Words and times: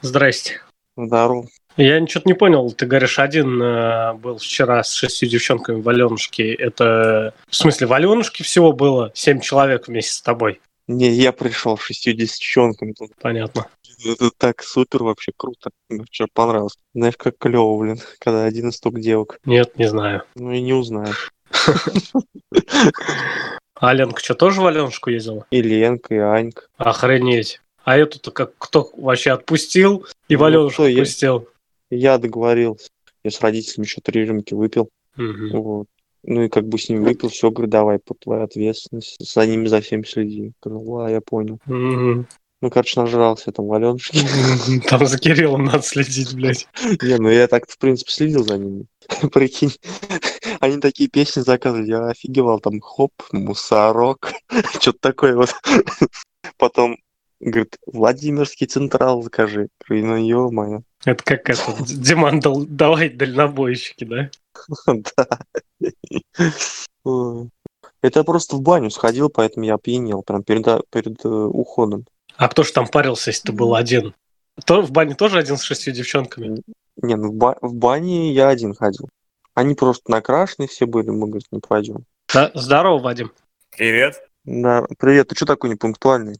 Здрасте. 0.00 0.60
Здорово. 0.96 1.46
Я 1.76 2.00
ничего 2.00 2.22
не 2.24 2.34
понял. 2.34 2.72
Ты 2.72 2.86
говоришь, 2.86 3.18
один 3.20 3.62
э, 3.62 4.14
был 4.14 4.38
вчера 4.38 4.82
с 4.82 4.92
шестью 4.92 5.28
девчонками 5.28 5.80
в 5.80 5.88
Аленушке. 5.88 6.52
Это... 6.52 7.34
В 7.48 7.54
смысле, 7.54 7.86
в 7.86 7.92
Аленушке 7.92 8.42
всего 8.42 8.72
было 8.72 9.12
семь 9.14 9.40
человек 9.40 9.86
вместе 9.86 10.12
с 10.12 10.22
тобой? 10.22 10.60
Не, 10.88 11.10
я 11.10 11.32
пришел 11.32 11.78
с 11.78 11.82
60 11.82 12.16
девчонками. 12.16 12.94
Понятно. 13.20 13.68
Это 14.04 14.30
так 14.36 14.62
супер 14.62 15.04
вообще 15.04 15.32
круто. 15.36 15.70
Мне 15.88 16.04
вчера 16.04 16.28
понравилось. 16.32 16.76
Знаешь, 16.94 17.16
как 17.16 17.38
клево, 17.38 17.78
блин, 17.78 18.00
когда 18.18 18.44
один 18.44 18.70
из 18.70 18.80
только 18.80 19.00
девок. 19.00 19.38
Нет, 19.44 19.78
не 19.78 19.88
знаю. 19.88 20.24
Ну 20.34 20.52
и 20.52 20.60
не 20.60 20.72
узнаешь. 20.72 21.32
А 23.80 23.94
Ленка 23.94 24.20
что, 24.20 24.34
тоже 24.34 24.60
в 24.60 24.66
Аленушку 24.66 25.10
ездила? 25.10 25.46
И 25.52 25.62
Ленка, 25.62 26.12
и 26.12 26.18
Анька. 26.18 26.62
Охренеть. 26.78 27.60
А 27.88 27.96
эту-то 27.96 28.32
как 28.32 28.52
кто 28.58 28.90
вообще 28.98 29.30
отпустил 29.30 30.04
и 30.28 30.36
Ну, 30.36 30.44
Аленушку 30.44 30.82
кто 30.82 30.88
я? 30.88 31.00
отпустил? 31.00 31.48
Я 31.88 32.18
договорился. 32.18 32.90
Я 33.24 33.30
с 33.30 33.40
родителями 33.40 33.86
еще 33.86 34.02
три 34.02 34.26
рюмки 34.26 34.52
выпил. 34.52 34.90
Мгм. 35.16 35.58
Вот. 35.58 35.86
Ну 36.22 36.42
и 36.42 36.48
как 36.50 36.68
бы 36.68 36.78
с 36.78 36.90
ними 36.90 37.02
выпил, 37.02 37.30
все, 37.30 37.50
говорю, 37.50 37.70
давай, 37.70 37.98
по 37.98 38.12
твоей 38.12 38.44
ответственности. 38.44 39.16
За 39.24 39.46
ними 39.46 39.68
за 39.68 39.80
всем 39.80 40.04
следи. 40.04 40.52
Говорю, 40.62 40.82
ла, 40.82 41.10
я 41.10 41.22
понял. 41.22 41.60
Мгм. 41.64 42.28
Ну, 42.60 42.70
короче, 42.70 43.00
нажрался 43.00 43.52
там 43.52 43.66
в 43.66 43.72
Аленушке. 43.72 44.18
Там 44.86 45.06
за 45.06 45.18
Кириллом 45.18 45.64
надо 45.64 45.80
следить, 45.80 46.34
блядь. 46.34 46.68
Не, 47.00 47.16
ну 47.16 47.30
я 47.30 47.48
так, 47.48 47.70
в 47.70 47.78
принципе, 47.78 48.12
следил 48.12 48.44
за 48.44 48.58
ними. 48.58 48.84
Прикинь, 49.32 49.72
они 50.60 50.78
такие 50.78 51.08
песни 51.08 51.40
заказывали, 51.40 51.88
я 51.88 52.08
офигевал, 52.08 52.60
там 52.60 52.80
хоп, 52.82 53.12
мусорок, 53.32 54.34
что-то 54.78 54.98
такое 55.00 55.34
вот. 55.36 55.54
Потом, 56.58 56.98
говорит, 57.40 57.76
Владимирский 57.86 58.66
Централ 58.66 59.22
закажи. 59.22 59.68
Говорю, 59.86 60.06
ну 60.06 60.16
ё-моё. 60.16 60.80
Это 61.04 61.22
как 61.22 61.48
это, 61.48 61.62
Диман, 61.86 62.40
дал- 62.40 62.64
давай 62.66 63.08
дальнобойщики, 63.08 64.04
да? 64.04 64.30
Да. 67.06 67.46
Это 68.02 68.20
я 68.20 68.24
просто 68.24 68.56
в 68.56 68.62
баню 68.62 68.90
сходил, 68.90 69.28
поэтому 69.28 69.64
я 69.66 69.74
опьянел 69.74 70.22
прям 70.22 70.42
перед, 70.42 70.64
перед 70.90 71.24
э, 71.24 71.28
уходом. 71.28 72.04
А 72.36 72.48
кто 72.48 72.62
ж 72.62 72.70
там 72.70 72.86
парился, 72.86 73.30
если 73.30 73.48
ты 73.48 73.52
был 73.52 73.74
один? 73.74 74.14
То 74.64 74.82
в 74.82 74.90
бане 74.92 75.14
тоже 75.14 75.38
один 75.38 75.56
с 75.56 75.62
шестью 75.62 75.92
девчонками? 75.92 76.62
Не, 77.00 77.16
ну 77.16 77.30
в, 77.30 77.34
ба- 77.34 77.58
в 77.60 77.74
бане 77.74 78.32
я 78.32 78.48
один 78.48 78.74
ходил. 78.74 79.08
Они 79.54 79.74
просто 79.74 80.10
накрашены 80.10 80.68
все 80.68 80.86
были, 80.86 81.10
мы, 81.10 81.26
говорит, 81.26 81.46
не 81.50 81.60
пойдем. 81.60 82.04
Да, 82.32 82.50
здорово, 82.54 82.98
Вадим. 82.98 83.32
Привет. 83.76 84.22
Да, 84.44 84.86
привет, 84.98 85.28
ты 85.28 85.34
что 85.34 85.46
такой 85.46 85.70
непунктуальный? 85.70 86.36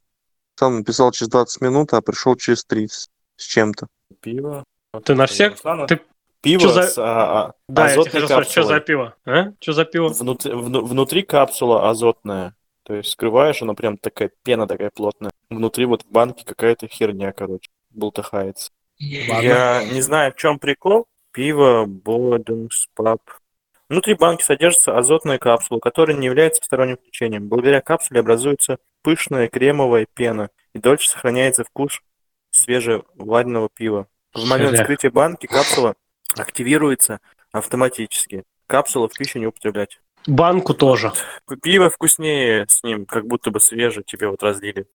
Сам 0.58 0.78
написал 0.78 1.12
через 1.12 1.28
20 1.30 1.60
минут, 1.62 1.92
а 1.94 2.00
пришел 2.02 2.34
через 2.34 2.64
30 2.64 3.10
с 3.36 3.44
чем-то. 3.44 3.86
Пиво. 4.20 4.64
Ты 5.04 5.14
на 5.14 5.26
всех? 5.26 5.52
Руслана, 5.52 5.86
Ты- 5.86 6.00
Пиво 6.40 6.62
Чё 6.62 6.68
за- 6.70 6.82
с 6.82 6.98
а, 6.98 7.04
а, 7.04 7.52
Да, 7.68 7.86
я 7.86 7.90
тебе 7.92 8.00
азотной 8.00 8.26
спросить, 8.26 8.50
что 8.52 8.62
за 8.64 8.80
пиво? 8.80 9.14
А? 9.24 9.52
Что 9.60 9.72
за 9.72 9.84
пиво? 9.84 10.08
Внутри, 10.08 10.52
вну- 10.52 10.84
внутри 10.84 11.22
капсула 11.22 11.88
азотная. 11.88 12.56
То 12.82 12.94
есть 12.94 13.10
скрываешь, 13.10 13.62
она 13.62 13.74
прям 13.74 13.98
такая 13.98 14.32
пена 14.42 14.66
такая 14.66 14.90
плотная. 14.90 15.30
Внутри 15.48 15.84
вот 15.84 16.02
в 16.02 16.10
банке 16.10 16.44
какая-то 16.44 16.88
херня, 16.88 17.30
короче, 17.32 17.70
бултыхается. 17.90 18.72
Ладно. 19.28 19.42
Я 19.46 19.84
не 19.84 20.00
знаю, 20.00 20.32
в 20.32 20.36
чем 20.36 20.58
прикол. 20.58 21.06
Пиво 21.32 21.84
Боденс 21.86 22.88
Паб. 22.96 23.20
Внутри 23.88 24.14
банки 24.14 24.42
содержится 24.42 24.98
азотная 24.98 25.38
капсула, 25.38 25.78
которая 25.78 26.16
не 26.16 26.26
является 26.26 26.64
сторонним 26.64 26.96
включением. 26.96 27.46
Благодаря 27.48 27.80
капсуле 27.80 28.20
образуется 28.20 28.78
пышная 29.08 29.48
кремовая 29.48 30.06
пена 30.12 30.50
и 30.74 30.78
дольше 30.78 31.08
сохраняется 31.08 31.64
вкус 31.64 32.02
свежевареного 32.50 33.70
пива. 33.72 34.06
В 34.34 34.46
момент 34.46 34.72
Шля. 34.72 34.82
вскрытия 34.82 35.10
банки 35.10 35.46
капсула 35.46 35.94
активируется 36.36 37.20
автоматически. 37.50 38.44
Капсулу 38.66 39.08
в 39.08 39.14
пищу 39.14 39.38
не 39.38 39.46
употреблять. 39.46 39.98
Банку 40.26 40.74
тоже. 40.74 41.10
Пиво 41.62 41.88
вкуснее 41.88 42.66
с 42.68 42.82
ним, 42.82 43.06
как 43.06 43.26
будто 43.26 43.50
бы 43.50 43.60
свежее 43.60 44.04
тебе 44.04 44.28
вот 44.28 44.42
разлили. 44.42 44.86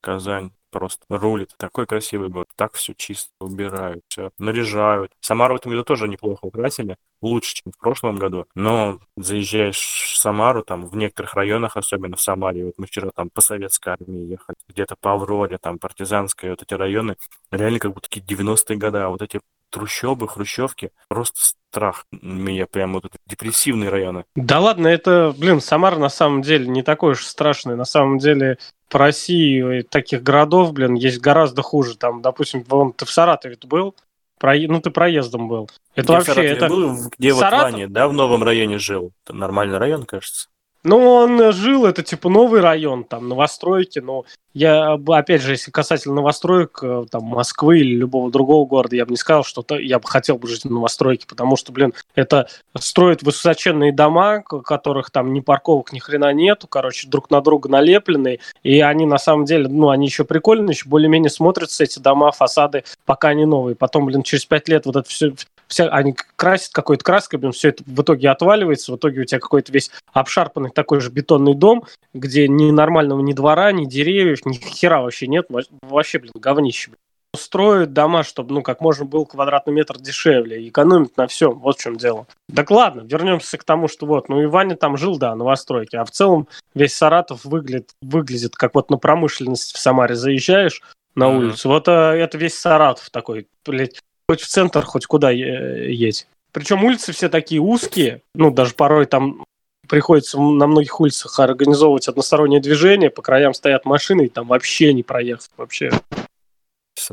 Казань 0.00 0.50
просто 0.70 1.04
рулит. 1.08 1.54
Такой 1.56 1.86
красивый 1.86 2.28
город. 2.28 2.48
Так 2.56 2.74
все 2.74 2.94
чисто 2.94 3.30
убирают, 3.40 4.04
все 4.08 4.30
наряжают. 4.38 5.12
Самару 5.20 5.54
в 5.54 5.58
этом 5.58 5.72
году 5.72 5.84
тоже 5.84 6.08
неплохо 6.08 6.44
украсили. 6.44 6.96
Лучше, 7.20 7.56
чем 7.56 7.72
в 7.72 7.78
прошлом 7.78 8.16
году. 8.16 8.46
Но 8.54 9.00
заезжаешь 9.16 9.78
в 9.78 10.18
Самару, 10.18 10.62
там 10.62 10.86
в 10.86 10.96
некоторых 10.96 11.34
районах, 11.34 11.76
особенно 11.76 12.16
в 12.16 12.20
Самаре, 12.20 12.66
вот 12.66 12.74
мы 12.78 12.86
вчера 12.86 13.10
там 13.14 13.28
по 13.30 13.40
Советской 13.40 13.90
армии 13.90 14.30
ехали, 14.30 14.56
где-то 14.68 14.94
по 15.00 15.12
Авроре, 15.12 15.58
там 15.58 15.78
партизанская, 15.78 16.50
вот 16.50 16.62
эти 16.62 16.74
районы, 16.74 17.16
реально 17.50 17.78
как 17.78 17.92
будто 17.92 18.08
такие 18.08 18.24
90-е 18.24 18.76
годы, 18.76 19.06
вот 19.06 19.22
эти 19.22 19.40
трущобы, 19.70 20.28
хрущевки, 20.28 20.90
просто 21.08 21.40
страх. 21.70 22.06
Меня 22.10 22.66
прям 22.66 22.94
вот 22.94 23.04
эти 23.06 23.18
депрессивные 23.26 23.90
районы. 23.90 24.24
Да 24.34 24.60
ладно, 24.60 24.88
это, 24.88 25.34
блин, 25.36 25.60
Самара 25.60 25.98
на 25.98 26.08
самом 26.08 26.42
деле 26.42 26.66
не 26.66 26.82
такой 26.82 27.12
уж 27.12 27.24
страшный. 27.24 27.76
На 27.76 27.84
самом 27.84 28.18
деле 28.18 28.58
по 28.88 28.98
России 28.98 29.82
таких 29.82 30.22
городов, 30.22 30.72
блин, 30.72 30.94
есть 30.94 31.20
гораздо 31.20 31.62
хуже. 31.62 31.96
Там, 31.96 32.22
допустим, 32.22 32.64
вон, 32.68 32.92
ты 32.92 33.04
в 33.04 33.10
Саратове 33.10 33.56
был, 33.64 33.94
Прое- 34.40 34.68
ну 34.68 34.80
ты 34.80 34.90
проездом 34.90 35.48
был. 35.48 35.68
Это 35.94 36.02
Где 36.02 36.06
в 36.06 36.08
вообще, 36.16 36.32
Саратове 36.32 36.56
это... 36.56 36.68
был, 36.68 36.88
в- 36.94 37.08
где 37.18 37.32
вот 37.32 37.40
Саратов? 37.40 37.72
Ваня, 37.72 37.88
да, 37.88 38.08
в 38.08 38.12
новом 38.12 38.44
районе 38.44 38.78
жил. 38.78 39.12
Это 39.24 39.34
нормальный 39.34 39.78
район, 39.78 40.04
кажется. 40.04 40.48
Ну, 40.88 41.06
он 41.06 41.52
жил, 41.52 41.84
это 41.84 42.02
типа 42.02 42.30
новый 42.30 42.62
район, 42.62 43.04
там, 43.04 43.28
новостройки, 43.28 43.98
но 43.98 44.24
я, 44.54 44.94
опять 44.94 45.42
же, 45.42 45.52
если 45.52 45.70
касательно 45.70 46.14
новостроек, 46.14 46.78
э, 46.82 47.04
там, 47.10 47.24
Москвы 47.24 47.80
или 47.80 47.94
любого 47.94 48.30
другого 48.30 48.64
города, 48.66 48.96
я 48.96 49.04
бы 49.04 49.10
не 49.10 49.18
сказал, 49.18 49.44
что 49.44 49.60
то- 49.60 49.78
я 49.78 49.98
бы 49.98 50.08
хотел 50.08 50.38
бы 50.38 50.48
жить 50.48 50.64
в 50.64 50.70
новостройке, 50.70 51.26
потому 51.26 51.56
что, 51.56 51.72
блин, 51.72 51.92
это 52.14 52.48
строят 52.78 53.22
высоченные 53.22 53.92
дома, 53.92 54.40
которых 54.40 55.10
там 55.10 55.34
ни 55.34 55.40
парковок, 55.40 55.92
ни 55.92 55.98
хрена 55.98 56.32
нету, 56.32 56.66
короче, 56.66 57.06
друг 57.06 57.30
на 57.30 57.42
друга 57.42 57.68
налепленные, 57.68 58.40
и 58.62 58.80
они 58.80 59.04
на 59.04 59.18
самом 59.18 59.44
деле, 59.44 59.68
ну, 59.68 59.90
они 59.90 60.06
еще 60.06 60.24
прикольные, 60.24 60.72
еще 60.72 60.88
более-менее 60.88 61.28
смотрятся, 61.28 61.84
эти 61.84 61.98
дома, 61.98 62.32
фасады, 62.32 62.84
пока 63.04 63.28
они 63.28 63.44
новые. 63.44 63.76
Потом, 63.76 64.06
блин, 64.06 64.22
через 64.22 64.46
пять 64.46 64.70
лет 64.70 64.86
вот 64.86 64.96
это 64.96 65.08
все, 65.10 65.34
вся, 65.68 65.88
они 65.88 66.14
красят 66.36 66.72
какой-то 66.72 67.04
краской, 67.04 67.38
блин, 67.38 67.52
все 67.52 67.68
это 67.68 67.84
в 67.86 68.02
итоге 68.02 68.30
отваливается, 68.30 68.92
в 68.92 68.96
итоге 68.96 69.20
у 69.20 69.24
тебя 69.24 69.38
какой-то 69.40 69.72
весь 69.72 69.90
обшарпанный 70.12 70.70
такой 70.70 71.00
же 71.00 71.10
бетонный 71.10 71.54
дом, 71.54 71.84
где 72.14 72.48
ни 72.48 72.70
нормального 72.70 73.20
ни 73.20 73.32
двора, 73.32 73.70
ни 73.72 73.84
деревьев, 73.84 74.44
ни 74.46 74.54
хера 74.54 75.02
вообще 75.02 75.26
нет, 75.26 75.46
Во- 75.48 75.62
вообще, 75.82 76.18
блин, 76.18 76.32
говнище. 76.34 76.90
блин. 76.90 76.98
Строят 77.36 77.92
дома, 77.92 78.22
чтобы, 78.22 78.54
ну, 78.54 78.62
как 78.62 78.80
можно 78.80 79.04
был 79.04 79.26
квадратный 79.26 79.74
метр 79.74 79.98
дешевле, 79.98 80.62
и 80.62 80.70
экономят 80.70 81.14
на 81.18 81.26
всем, 81.26 81.58
вот 81.58 81.76
в 81.76 81.80
чем 81.82 81.96
дело. 81.96 82.26
Так 82.54 82.70
ладно, 82.70 83.02
вернемся 83.02 83.58
к 83.58 83.64
тому, 83.64 83.86
что 83.86 84.06
вот, 84.06 84.30
ну, 84.30 84.40
и 84.40 84.46
Ваня 84.46 84.76
там 84.76 84.96
жил, 84.96 85.18
да, 85.18 85.34
новостройки, 85.36 85.94
а 85.94 86.06
в 86.06 86.10
целом 86.10 86.48
весь 86.74 86.94
Саратов 86.96 87.44
выглядит, 87.44 87.90
выглядит 88.00 88.56
как 88.56 88.74
вот 88.74 88.90
на 88.90 88.96
промышленность 88.96 89.74
в 89.74 89.78
Самаре 89.78 90.14
заезжаешь 90.14 90.80
на 91.14 91.28
Мгм. 91.28 91.38
улицу, 91.38 91.68
вот 91.68 91.86
а, 91.88 92.14
это 92.14 92.38
весь 92.38 92.58
Саратов 92.58 93.10
такой, 93.10 93.46
блядь, 93.66 94.00
хоть 94.28 94.42
в 94.42 94.46
центр, 94.46 94.82
хоть 94.82 95.06
куда 95.06 95.30
едь. 95.30 96.26
Причем 96.52 96.84
улицы 96.84 97.12
все 97.12 97.28
такие 97.28 97.60
узкие, 97.60 98.22
ну, 98.34 98.50
даже 98.50 98.74
порой 98.74 99.06
там 99.06 99.44
приходится 99.88 100.38
на 100.38 100.66
многих 100.66 101.00
улицах 101.00 101.38
организовывать 101.38 102.08
одностороннее 102.08 102.60
движение, 102.60 103.10
по 103.10 103.22
краям 103.22 103.54
стоят 103.54 103.84
машины, 103.84 104.26
и 104.26 104.28
там 104.28 104.46
вообще 104.46 104.92
не 104.92 105.02
проехать, 105.02 105.50
вообще. 105.56 105.90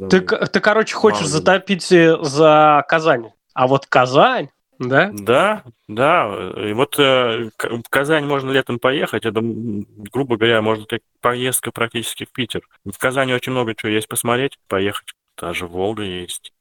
Ты, 0.09 0.21
ты 0.21 0.59
короче, 0.59 0.95
хочешь 0.95 1.21
Мало 1.21 1.31
затопить 1.31 1.91
э, 1.91 2.17
за 2.21 2.83
Казань, 2.87 3.31
а 3.53 3.67
вот 3.67 3.85
Казань, 3.85 4.49
да? 4.79 5.11
Да, 5.13 5.63
да. 5.87 6.51
И 6.57 6.73
вот 6.73 6.99
э, 6.99 7.49
в 7.57 7.89
Казань 7.89 8.25
можно 8.25 8.51
летом 8.51 8.79
поехать. 8.79 9.25
Это, 9.25 9.39
грубо 9.41 10.35
говоря, 10.35 10.61
можно 10.61 10.85
как 10.85 11.01
поездка 11.21 11.71
практически 11.71 12.25
в 12.25 12.31
Питер. 12.31 12.67
В 12.83 12.97
Казани 12.97 13.33
очень 13.33 13.53
много 13.53 13.73
чего 13.73 13.91
есть 13.91 14.09
посмотреть, 14.09 14.57
поехать. 14.67 15.13
Даже 15.37 15.67
Волга 15.67 16.03
есть, 16.03 16.51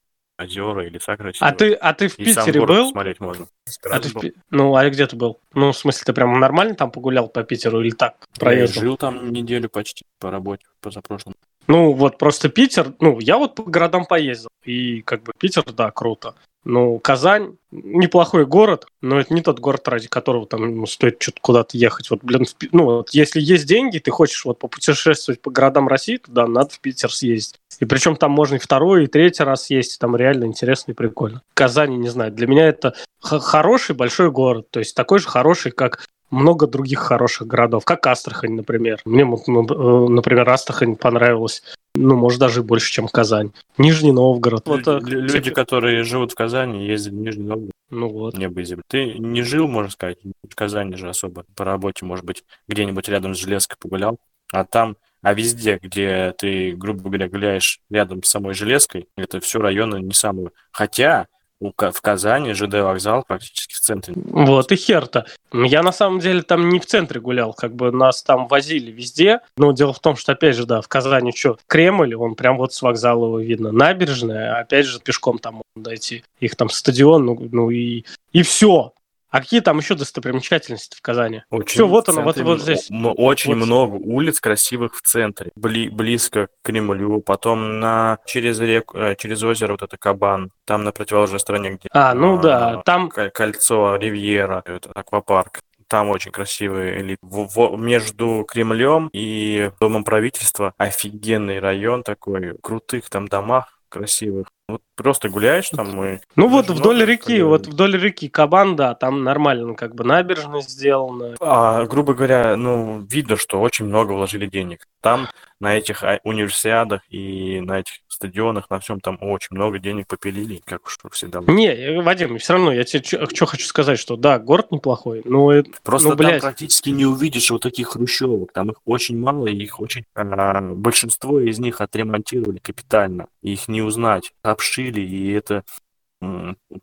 озера 0.44 0.86
и 0.86 0.90
леса 0.90 1.16
красивые. 1.16 1.50
А 1.50 1.54
ты, 1.54 1.72
а 1.74 1.92
ты 1.94 2.08
в 2.08 2.18
И 2.18 2.32
сам 2.32 2.44
Питере 2.46 2.60
город 2.60 2.76
был? 2.76 2.84
посмотреть 2.86 3.20
можно. 3.20 3.46
А 3.90 4.00
ты 4.00 4.08
в 4.08 4.20
Пи- 4.20 4.34
Ну, 4.50 4.74
а 4.76 4.88
где 4.90 5.06
ты 5.06 5.16
был? 5.16 5.40
Ну, 5.54 5.72
в 5.72 5.76
смысле, 5.76 6.02
ты 6.06 6.12
прям 6.12 6.38
нормально 6.38 6.74
там 6.74 6.90
погулял 6.90 7.28
по 7.28 7.42
Питеру 7.42 7.80
или 7.80 7.90
так, 7.90 8.16
Я 8.34 8.40
проездом? 8.40 8.82
жил 8.82 8.96
там 8.96 9.32
неделю 9.32 9.68
почти 9.68 10.04
по 10.20 10.30
работе, 10.30 10.64
позапрошлом. 10.80 11.34
Ну, 11.66 11.92
вот 11.92 12.18
просто 12.18 12.48
Питер, 12.50 12.94
ну, 13.00 13.18
я 13.20 13.38
вот 13.38 13.54
по 13.54 13.62
городам 13.62 14.04
поездил, 14.04 14.48
и 14.64 15.00
как 15.02 15.22
бы 15.22 15.32
Питер, 15.38 15.64
да, 15.72 15.90
круто. 15.90 16.34
Ну, 16.64 16.98
Казань 16.98 17.56
неплохой 17.70 18.46
город, 18.46 18.86
но 19.02 19.20
это 19.20 19.34
не 19.34 19.42
тот 19.42 19.58
город, 19.58 19.86
ради 19.88 20.08
которого 20.08 20.46
там 20.46 20.76
ну, 20.76 20.86
стоит 20.86 21.20
что-то 21.20 21.40
куда-то 21.40 21.76
ехать. 21.76 22.10
Вот, 22.10 22.20
блин, 22.22 22.44
в 22.44 22.54
ну, 22.72 22.84
вот 22.84 23.10
если 23.10 23.40
есть 23.40 23.66
деньги, 23.66 23.98
ты 23.98 24.10
хочешь 24.10 24.44
вот 24.44 24.58
попутешествовать 24.58 25.40
по 25.40 25.50
городам 25.50 25.88
России, 25.88 26.16
то 26.16 26.30
да, 26.30 26.46
надо 26.46 26.70
в 26.70 26.80
Питер 26.80 27.12
съездить. 27.12 27.60
И 27.80 27.84
причем 27.84 28.16
там 28.16 28.30
можно 28.30 28.56
и 28.56 28.58
второй, 28.58 29.04
и 29.04 29.08
третий 29.08 29.42
раз 29.42 29.64
съездить, 29.64 29.98
там 29.98 30.16
реально 30.16 30.44
интересно 30.44 30.92
и 30.92 30.94
прикольно. 30.94 31.42
Казани, 31.54 31.96
не 31.96 32.08
знаю, 32.08 32.32
для 32.32 32.46
меня 32.46 32.68
это 32.68 32.94
хороший 33.20 33.94
большой 33.94 34.30
город, 34.30 34.68
то 34.70 34.78
есть 34.78 34.94
такой 34.94 35.18
же 35.18 35.28
хороший, 35.28 35.72
как 35.72 36.06
много 36.34 36.66
других 36.66 36.98
хороших 36.98 37.46
городов, 37.46 37.84
как 37.84 38.06
Астрахань, 38.06 38.54
например. 38.54 39.00
Мне, 39.04 39.22
э, 39.22 40.08
например, 40.08 40.48
Астрахань 40.48 40.96
понравилась 40.96 41.62
ну, 41.96 42.16
может, 42.16 42.40
даже 42.40 42.64
больше, 42.64 42.90
чем 42.90 43.06
Казань. 43.06 43.52
Нижний 43.78 44.10
Новгород. 44.10 44.66
Люди, 44.66 44.84
вот, 44.84 45.08
люди 45.08 45.50
которые 45.52 46.02
живут 46.02 46.32
в 46.32 46.34
Казани, 46.34 46.84
ездят 46.86 47.14
в 47.14 47.16
Нижний 47.16 47.44
Новгород. 47.44 47.70
Ну 47.90 48.08
вот. 48.08 48.36
Небо 48.36 48.60
и 48.60 48.64
земля. 48.64 48.82
Ты 48.88 49.14
не 49.14 49.42
жил, 49.42 49.68
можно 49.68 49.92
сказать, 49.92 50.18
в 50.42 50.54
Казани 50.56 50.96
же 50.96 51.08
особо 51.08 51.44
по 51.54 51.64
работе, 51.64 52.04
может 52.04 52.24
быть, 52.24 52.42
где-нибудь 52.66 53.08
рядом 53.08 53.34
с 53.34 53.38
железкой 53.38 53.76
погулял, 53.80 54.18
а 54.52 54.64
там 54.64 54.96
а 55.22 55.32
везде, 55.32 55.78
где 55.80 56.34
ты, 56.36 56.72
грубо 56.72 57.04
говоря, 57.04 57.28
гуляешь 57.28 57.80
рядом 57.88 58.22
с 58.22 58.28
самой 58.28 58.52
железкой, 58.52 59.08
это 59.16 59.40
все 59.40 59.58
районы 59.58 60.02
не 60.02 60.12
самые. 60.12 60.50
Хотя 60.70 61.28
в 61.76 62.00
Казани 62.00 62.52
ЖД 62.52 62.74
вокзал 62.74 63.24
практически 63.26 63.74
в 63.74 63.80
центре. 63.80 64.14
Вот 64.16 64.72
и 64.72 64.76
хер-то. 64.76 65.26
Я 65.52 65.82
на 65.82 65.92
самом 65.92 66.20
деле 66.20 66.42
там 66.42 66.68
не 66.68 66.80
в 66.80 66.86
центре 66.86 67.20
гулял, 67.20 67.52
как 67.52 67.74
бы 67.74 67.92
нас 67.92 68.22
там 68.22 68.48
возили 68.48 68.90
везде. 68.90 69.40
Но 69.56 69.72
дело 69.72 69.92
в 69.92 70.00
том, 70.00 70.16
что 70.16 70.32
опять 70.32 70.56
же, 70.56 70.66
да, 70.66 70.80
в 70.80 70.88
Казани 70.88 71.32
что, 71.34 71.58
Кремль, 71.66 72.14
он 72.14 72.34
прям 72.34 72.56
вот 72.58 72.74
с 72.74 72.82
вокзала 72.82 73.26
его 73.26 73.40
видно. 73.40 73.72
Набережная, 73.72 74.58
опять 74.58 74.86
же, 74.86 75.00
пешком 75.00 75.38
там 75.38 75.62
дойти. 75.76 76.24
Их 76.40 76.56
там 76.56 76.68
стадион, 76.68 77.24
ну, 77.24 77.48
ну 77.52 77.70
и, 77.70 78.04
и 78.32 78.42
все. 78.42 78.92
А 79.34 79.40
какие 79.40 79.58
там 79.58 79.78
еще 79.78 79.96
достопримечательности 79.96 80.96
в 80.96 81.02
Казани? 81.02 81.42
Очень 81.50 81.74
Все, 81.74 81.88
вот 81.88 82.08
оно, 82.08 82.22
вот, 82.22 82.36
вот 82.36 82.62
здесь. 82.62 82.88
Очень 82.88 83.56
вот. 83.56 83.66
много 83.66 83.94
улиц 83.94 84.40
красивых 84.40 84.94
в 84.94 85.02
центре, 85.02 85.50
бли, 85.56 85.88
близко 85.88 86.46
к 86.46 86.50
Кремлю, 86.62 87.20
потом 87.20 87.80
на 87.80 88.18
через 88.26 88.60
реку, 88.60 88.96
э, 88.96 89.16
через 89.16 89.42
озеро 89.42 89.72
вот 89.72 89.82
это 89.82 89.96
Кабан, 89.96 90.52
там 90.64 90.84
на 90.84 90.92
противоположной 90.92 91.40
стороне, 91.40 91.70
где 91.70 91.88
а, 91.90 92.14
ну 92.14 92.38
а, 92.38 92.42
да, 92.42 92.82
там 92.84 93.08
кольцо 93.08 93.96
Ривьера, 93.96 94.62
это 94.64 94.92
аквапарк. 94.94 95.62
Там 95.88 96.10
очень 96.10 96.30
красивый 96.30 97.00
элит. 97.00 97.18
В, 97.20 97.48
в, 97.48 97.76
между 97.76 98.44
Кремлем 98.48 99.10
и 99.12 99.72
Домом 99.80 100.04
правительства 100.04 100.74
офигенный 100.78 101.58
район 101.58 102.04
такой, 102.04 102.56
крутых 102.62 103.10
там 103.10 103.26
домах 103.26 103.80
красивых. 103.88 104.46
Вот 104.66 104.80
просто 104.96 105.28
гуляешь 105.28 105.68
там 105.68 106.02
и... 106.02 106.18
Ну 106.36 106.48
вот 106.48 106.70
вдоль 106.70 107.04
реки, 107.04 107.24
ходили. 107.24 107.42
вот 107.42 107.66
вдоль 107.66 107.98
реки 107.98 108.28
Кабан, 108.30 108.76
да, 108.76 108.94
там 108.94 109.22
нормально 109.22 109.74
как 109.74 109.94
бы 109.94 110.04
набережная 110.04 110.62
сделана. 110.62 111.34
А, 111.40 111.84
грубо 111.84 112.14
говоря, 112.14 112.56
ну, 112.56 113.04
видно, 113.10 113.36
что 113.36 113.60
очень 113.60 113.84
много 113.84 114.12
вложили 114.12 114.46
денег. 114.46 114.86
Там 115.02 115.28
на 115.64 115.78
этих 115.78 116.04
а, 116.04 116.20
универсиадах 116.24 117.00
и 117.08 117.60
на 117.60 117.80
этих 117.80 117.94
стадионах, 118.08 118.68
на 118.68 118.80
всем 118.80 119.00
там 119.00 119.16
очень 119.22 119.56
много 119.56 119.78
денег 119.78 120.06
попилили, 120.06 120.60
как 120.62 120.86
уж 120.86 120.98
всегда. 121.10 121.40
Не, 121.46 121.68
э, 121.68 122.02
Вадим, 122.02 122.38
все 122.38 122.52
равно 122.52 122.70
я 122.70 122.84
тебе 122.84 123.02
что 123.02 123.46
хочу 123.46 123.66
сказать, 123.66 123.98
что 123.98 124.16
да, 124.16 124.38
город 124.38 124.70
неплохой, 124.70 125.22
но... 125.24 125.52
Просто 125.82 126.10
ну, 126.10 126.16
там 126.16 126.26
блядь. 126.26 126.42
практически 126.42 126.90
не 126.90 127.06
увидишь 127.06 127.50
вот 127.50 127.62
таких 127.62 127.88
хрущевок, 127.88 128.52
там 128.52 128.70
их 128.70 128.76
очень 128.84 129.18
мало, 129.18 129.46
и 129.46 129.56
их 129.56 129.80
очень... 129.80 130.04
А, 130.14 130.60
большинство 130.60 131.40
из 131.40 131.58
них 131.58 131.80
отремонтировали 131.80 132.58
капитально, 132.58 133.28
их 133.42 133.66
не 133.66 133.80
узнать 133.80 134.32
обшили, 134.42 135.00
и 135.00 135.32
это 135.32 135.64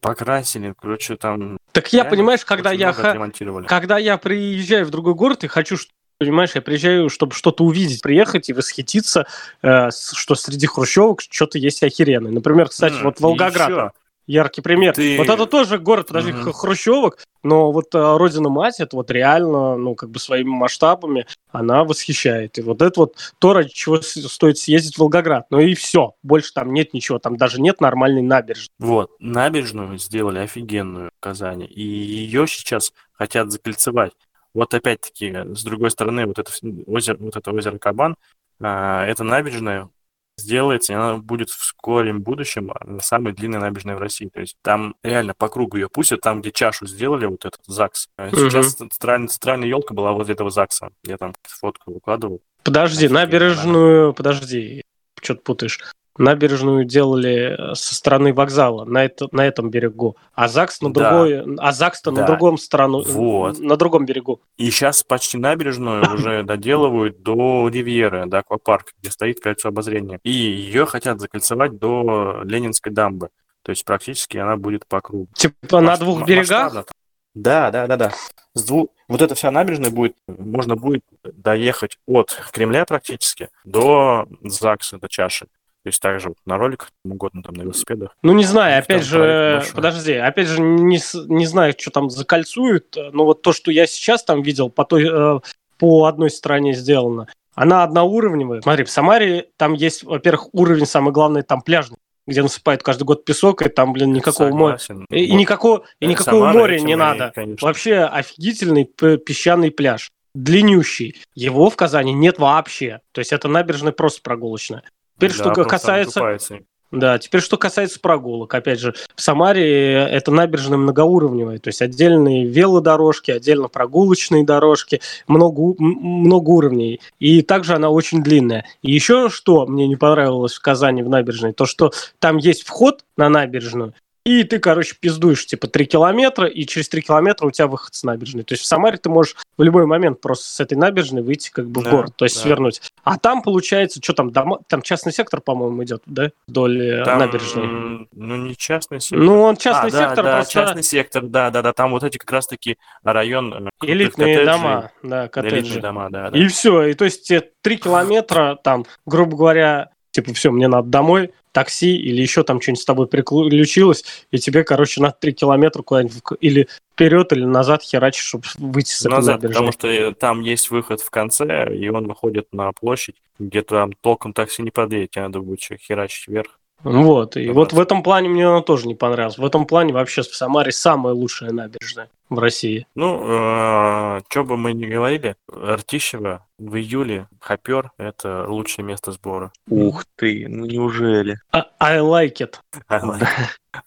покрасили, 0.01 0.73
короче, 0.79 1.17
там... 1.17 1.57
Так 1.71 1.93
я, 1.93 2.03
понимаешь, 2.03 2.45
когда 2.45 2.71
я, 2.71 2.93
когда 2.93 3.97
я 3.97 4.17
приезжаю 4.17 4.85
в 4.85 4.89
другой 4.89 5.13
город 5.13 5.43
и 5.43 5.47
хочу, 5.47 5.77
понимаешь, 6.21 6.51
я 6.53 6.61
приезжаю, 6.61 7.09
чтобы 7.09 7.33
что-то 7.33 7.63
увидеть, 7.63 8.03
приехать 8.03 8.47
и 8.47 8.53
восхититься, 8.53 9.25
э, 9.63 9.89
что 9.89 10.35
среди 10.35 10.67
хрущевок 10.67 11.21
что-то 11.21 11.57
есть 11.57 11.81
охеренное. 11.81 12.31
Например, 12.31 12.69
кстати, 12.69 12.93
mm, 12.93 13.03
вот 13.03 13.19
Волгоград 13.19 13.93
яркий 14.27 14.61
пример. 14.61 14.93
Ты... 14.93 15.17
Вот 15.17 15.29
это 15.29 15.47
тоже 15.47 15.79
город, 15.79 16.09
подожди, 16.09 16.31
mm-hmm. 16.31 16.53
хрущевок, 16.53 17.17
но 17.41 17.71
вот 17.71 17.95
а, 17.95 18.19
родина 18.19 18.49
мать, 18.49 18.79
это 18.79 18.95
вот 18.95 19.09
реально, 19.09 19.75
ну, 19.77 19.95
как 19.95 20.11
бы 20.11 20.19
своими 20.19 20.49
масштабами, 20.49 21.25
она 21.49 21.83
восхищает. 21.83 22.59
И 22.59 22.61
вот 22.61 22.83
это 22.83 22.99
вот 22.99 23.33
то, 23.39 23.53
ради 23.53 23.69
чего 23.69 23.99
стоит 23.99 24.59
съездить 24.59 24.95
в 24.95 24.99
Волгоград. 24.99 25.47
Ну 25.49 25.59
и 25.59 25.73
все, 25.73 26.13
больше 26.21 26.53
там 26.53 26.71
нет 26.71 26.93
ничего, 26.93 27.17
там 27.17 27.35
даже 27.35 27.59
нет 27.59 27.81
нормальной 27.81 28.21
набережной. 28.21 28.69
Вот, 28.77 29.11
набережную 29.19 29.97
сделали 29.97 30.37
офигенную 30.37 31.09
в 31.17 31.19
Казани, 31.19 31.65
и 31.65 31.81
ее 31.81 32.45
сейчас 32.47 32.93
хотят 33.13 33.51
закольцевать. 33.51 34.13
Вот 34.53 34.73
опять-таки, 34.73 35.55
с 35.55 35.63
другой 35.63 35.91
стороны, 35.91 36.25
вот 36.25 36.39
это 36.39 36.51
озеро, 36.87 37.17
вот 37.17 37.35
это 37.35 37.51
озеро 37.51 37.77
Кабан, 37.77 38.15
а, 38.59 39.05
это 39.05 39.23
набережная 39.23 39.89
сделается, 40.37 40.93
и 40.93 40.95
она 40.95 41.17
будет 41.17 41.49
в 41.49 41.63
скором 41.63 42.21
будущем 42.21 42.71
самой 43.01 43.33
длинной 43.33 43.59
набережной 43.59 43.95
в 43.95 43.99
России. 43.99 44.27
То 44.27 44.41
есть 44.41 44.57
там 44.61 44.95
реально 45.03 45.33
по 45.33 45.47
кругу 45.47 45.77
ее 45.77 45.89
пустят, 45.89 46.21
там, 46.21 46.41
где 46.41 46.51
чашу 46.51 46.87
сделали, 46.87 47.25
вот 47.25 47.45
этот 47.45 47.61
ЗАГС. 47.65 48.09
Сейчас 48.17 48.75
угу. 48.75 48.89
центральная, 48.89 49.27
центральная 49.27 49.67
елка 49.67 49.93
была 49.93 50.11
возле 50.11 50.33
этого 50.33 50.49
ЗАГСа. 50.49 50.89
Я 51.03 51.17
там 51.17 51.33
фотку 51.43 51.93
выкладывал. 51.93 52.41
Подожди, 52.63 53.07
набережную, 53.07 54.13
подожди, 54.13 54.83
что-то 55.21 55.41
путаешь 55.41 55.79
набережную 56.21 56.85
делали 56.85 57.71
э, 57.71 57.75
со 57.75 57.95
стороны 57.95 58.33
вокзала 58.33 58.85
на, 58.85 59.05
это, 59.05 59.27
на 59.31 59.45
этом 59.45 59.69
берегу, 59.69 60.17
а 60.33 60.47
ЗАГС 60.47 60.81
на 60.81 60.93
другой, 60.93 61.43
да. 61.45 61.53
а 61.57 61.71
ЗАГС-то 61.71 62.11
да. 62.11 62.21
на 62.21 62.27
другом 62.27 62.57
сторону, 62.57 63.01
вот. 63.01 63.59
на 63.59 63.75
другом 63.75 64.05
берегу. 64.05 64.41
И 64.57 64.69
сейчас 64.69 65.03
почти 65.03 65.37
набережную 65.37 66.13
уже 66.13 66.43
доделывают 66.45 67.21
до 67.21 67.67
Ривьеры, 67.67 68.25
до 68.27 68.39
аквапарка, 68.39 68.91
где 68.99 69.11
стоит 69.11 69.39
кольцо 69.39 69.69
обозрения. 69.69 70.19
И 70.23 70.31
ее 70.31 70.85
хотят 70.85 71.19
закольцевать 71.19 71.77
до 71.77 72.41
Ленинской 72.43 72.91
дамбы. 72.91 73.29
То 73.63 73.71
есть 73.71 73.85
практически 73.85 74.37
она 74.37 74.57
будет 74.57 74.87
по 74.87 75.01
кругу. 75.01 75.27
Типа 75.35 75.81
на 75.81 75.97
двух 75.97 76.25
берегах? 76.25 76.85
Да, 77.33 77.71
да, 77.71 77.87
да, 77.87 77.95
да. 77.97 78.11
С 78.53 78.65
двух... 78.65 78.89
Вот 79.07 79.21
эта 79.21 79.35
вся 79.35 79.51
набережная 79.51 79.91
будет, 79.91 80.15
можно 80.27 80.75
будет 80.75 81.03
доехать 81.23 81.97
от 82.05 82.37
Кремля 82.51 82.85
практически 82.85 83.49
до 83.63 84.27
ЗАГСа, 84.41 84.97
до 84.97 85.07
чаши. 85.07 85.47
То 85.83 85.87
есть 85.87 85.99
также 85.99 86.29
вот 86.29 86.37
на 86.45 86.57
роликах, 86.57 86.91
угодно 87.03 87.41
там 87.41 87.55
на 87.55 87.63
велосипедах. 87.63 88.15
Ну, 88.21 88.33
не 88.33 88.43
знаю, 88.43 88.79
опять 88.79 89.03
же, 89.03 89.63
подожди, 89.73 90.13
опять 90.13 90.47
же, 90.47 90.61
не, 90.61 90.99
не 91.27 91.45
знаю, 91.47 91.73
что 91.77 91.89
там 91.89 92.09
закольцуют, 92.11 92.95
но 93.13 93.25
вот 93.25 93.41
то, 93.41 93.51
что 93.51 93.71
я 93.71 93.87
сейчас 93.87 94.23
там 94.23 94.43
видел, 94.43 94.69
по, 94.69 94.85
той, 94.85 95.07
э, 95.11 95.39
по 95.79 96.05
одной 96.05 96.29
стороне 96.29 96.73
сделано, 96.73 97.27
она 97.55 97.83
одноуровневая. 97.83 98.61
Смотри, 98.61 98.83
в 98.83 98.91
Самаре 98.91 99.47
там 99.57 99.73
есть, 99.73 100.03
во-первых, 100.03 100.49
уровень, 100.53 100.85
самый 100.85 101.11
главный, 101.11 101.41
там 101.41 101.61
пляжный 101.61 101.97
где 102.27 102.43
насыпают 102.43 102.83
каждый 102.83 103.03
год 103.03 103.25
песок, 103.25 103.61
и 103.61 103.69
там, 103.69 103.93
блин, 103.93 104.13
никакого 104.13 104.51
моря. 104.51 104.77
И, 105.09 105.25
и 105.25 105.33
никакого, 105.33 105.83
и 105.99 106.05
никакого 106.05 106.41
Самара 106.41 106.57
моря 106.57 106.79
не 106.79 106.95
надо. 106.95 107.31
Конечно. 107.33 107.67
Вообще 107.67 107.97
офигительный 107.97 108.85
песчаный 108.85 109.71
пляж. 109.71 110.11
Длиннющий. 110.33 111.21
Его 111.35 111.69
в 111.69 111.75
Казани 111.75 112.13
нет 112.13 112.39
вообще. 112.39 113.01
То 113.11 113.19
есть 113.19 113.33
это 113.33 113.47
набережная 113.47 113.91
просто 113.91 114.21
прогулочная. 114.21 114.83
Теперь, 115.21 115.37
да, 115.37 115.53
что 115.53 115.63
касается... 115.65 116.59
Да, 116.91 117.17
теперь 117.19 117.39
что 117.39 117.57
касается 117.57 118.01
прогулок. 118.01 118.53
Опять 118.53 118.81
же, 118.81 118.93
в 119.15 119.21
Самаре 119.21 119.93
это 119.93 120.29
набережная 120.29 120.77
многоуровневая, 120.77 121.57
то 121.57 121.69
есть 121.69 121.81
отдельные 121.81 122.45
велодорожки, 122.45 123.31
отдельно 123.31 123.69
прогулочные 123.69 124.43
дорожки, 124.43 124.99
много, 125.25 125.73
много 125.79 126.49
уровней. 126.49 126.99
И 127.17 127.43
также 127.43 127.75
она 127.75 127.89
очень 127.89 128.21
длинная. 128.21 128.65
И 128.81 128.91
еще 128.91 129.29
что 129.29 129.65
мне 129.67 129.87
не 129.87 129.95
понравилось 129.95 130.55
в 130.55 130.61
Казани 130.61 131.01
в 131.01 131.07
набережной, 131.07 131.53
то 131.53 131.65
что 131.65 131.93
там 132.19 132.35
есть 132.35 132.63
вход 132.63 133.05
на 133.15 133.29
набережную, 133.29 133.93
и 134.23 134.43
ты, 134.43 134.59
короче, 134.59 134.95
пиздуешь, 134.99 135.45
типа, 135.45 135.67
3 135.67 135.85
километра, 135.85 136.47
и 136.47 136.65
через 136.65 136.89
3 136.89 137.01
километра 137.01 137.47
у 137.47 137.51
тебя 137.51 137.67
выход 137.67 137.95
с 137.95 138.03
набережной. 138.03 138.43
То 138.43 138.53
есть 138.53 138.63
в 138.63 138.67
Самаре 138.67 138.97
ты 138.97 139.09
можешь 139.09 139.35
в 139.57 139.63
любой 139.63 139.85
момент 139.87 140.21
просто 140.21 140.45
с 140.45 140.59
этой 140.59 140.77
набережной 140.77 141.23
выйти 141.23 141.49
как 141.49 141.67
бы 141.69 141.81
да, 141.81 141.89
в 141.89 141.91
город, 141.91 142.13
то 142.15 142.25
есть 142.25 142.35
да. 142.35 142.41
свернуть. 142.43 142.81
А 143.03 143.17
там, 143.17 143.41
получается, 143.41 143.99
что 144.01 144.13
там, 144.13 144.31
дома, 144.31 144.59
там 144.67 144.83
частный 144.83 145.11
сектор, 145.11 145.41
по-моему, 145.41 145.83
идет, 145.83 146.03
да, 146.05 146.29
вдоль 146.47 146.81
э, 146.81 147.03
там, 147.03 147.19
набережной? 147.19 148.07
Ну, 148.11 148.35
не 148.35 148.55
частный 148.55 149.01
сектор. 149.01 149.25
Ну, 149.25 149.41
он 149.41 149.57
частный 149.57 149.89
а, 149.89 149.91
сектор, 149.91 150.23
да, 150.23 150.35
просто... 150.35 150.53
частный 150.53 150.83
сектор, 150.83 151.23
да-да-да, 151.23 151.73
там 151.73 151.91
вот 151.91 152.03
эти 152.03 152.17
как 152.17 152.31
раз-таки 152.31 152.77
район... 153.03 153.67
Э, 153.67 153.69
Элитные 153.81 154.35
коттеджи, 154.35 154.45
дома, 154.45 154.91
да, 155.01 155.27
коттеджи. 155.29 155.55
Элитные 155.57 155.81
дома, 155.81 156.09
да, 156.11 156.29
да. 156.29 156.37
И 156.37 156.47
все, 156.47 156.83
и 156.83 156.93
то 156.93 157.05
есть 157.05 157.27
те 157.27 157.49
3 157.63 157.77
километра, 157.77 158.59
там, 158.63 158.85
грубо 159.05 159.35
говоря, 159.35 159.89
типа, 160.11 160.33
все, 160.33 160.51
мне 160.51 160.67
надо 160.67 160.87
домой, 160.87 161.31
такси 161.51 161.95
или 161.95 162.21
еще 162.21 162.43
там 162.43 162.61
что-нибудь 162.61 162.81
с 162.81 162.85
тобой 162.85 163.07
приключилось, 163.07 164.05
и 164.31 164.37
тебе, 164.37 164.63
короче, 164.63 165.01
надо 165.01 165.15
3 165.19 165.33
километра 165.33 165.81
куда-нибудь 165.81 166.21
или 166.39 166.67
вперед, 166.93 167.33
или 167.33 167.45
назад 167.45 167.81
херачить, 167.83 168.23
чтобы 168.23 168.43
выйти 168.57 168.91
с 168.91 169.03
назад, 169.03 169.39
этой 169.39 169.49
Потому 169.49 169.71
что 169.71 169.87
э, 169.87 170.13
там 170.13 170.41
есть 170.41 170.69
выход 170.69 171.01
в 171.01 171.09
конце, 171.09 171.75
и 171.75 171.89
он 171.89 172.07
выходит 172.07 172.47
на 172.51 172.71
площадь, 172.71 173.15
где 173.39 173.61
там 173.61 173.93
толком 173.93 174.33
такси 174.33 174.61
не 174.61 174.71
подъедет, 174.71 175.11
тебе 175.11 175.23
надо 175.23 175.39
будет 175.39 175.61
херачить 175.61 176.27
вверх. 176.27 176.59
Вот, 176.83 177.37
и 177.37 177.49
вот 177.49 177.73
в 177.73 177.79
этом 177.79 178.01
плане 178.01 178.29
мне 178.29 178.47
она 178.47 178.61
тоже 178.61 178.87
не 178.87 178.95
понравилась. 178.95 179.37
В 179.37 179.45
этом 179.45 179.67
плане 179.67 179.93
вообще 179.93 180.23
в 180.23 180.35
Самаре 180.35 180.71
самая 180.71 181.13
лучшая 181.13 181.51
набережная. 181.51 182.09
В 182.31 182.39
России. 182.39 182.87
Ну, 182.95 183.21
э, 183.23 184.21
что 184.29 184.43
бы 184.43 184.57
мы 184.57 184.73
ни 184.73 184.85
говорили, 184.85 185.35
Ртищево 185.53 186.45
в 186.57 186.75
июле 186.77 187.27
Хопер– 187.41 187.91
это 187.97 188.45
лучшее 188.47 188.85
место 188.85 189.11
сбора. 189.11 189.51
Ух 189.69 190.05
ты, 190.15 190.45
ну 190.47 190.65
неужели? 190.65 191.39
А- 191.51 191.65
I 191.79 191.99
like 191.99 192.37
it. 192.39 192.55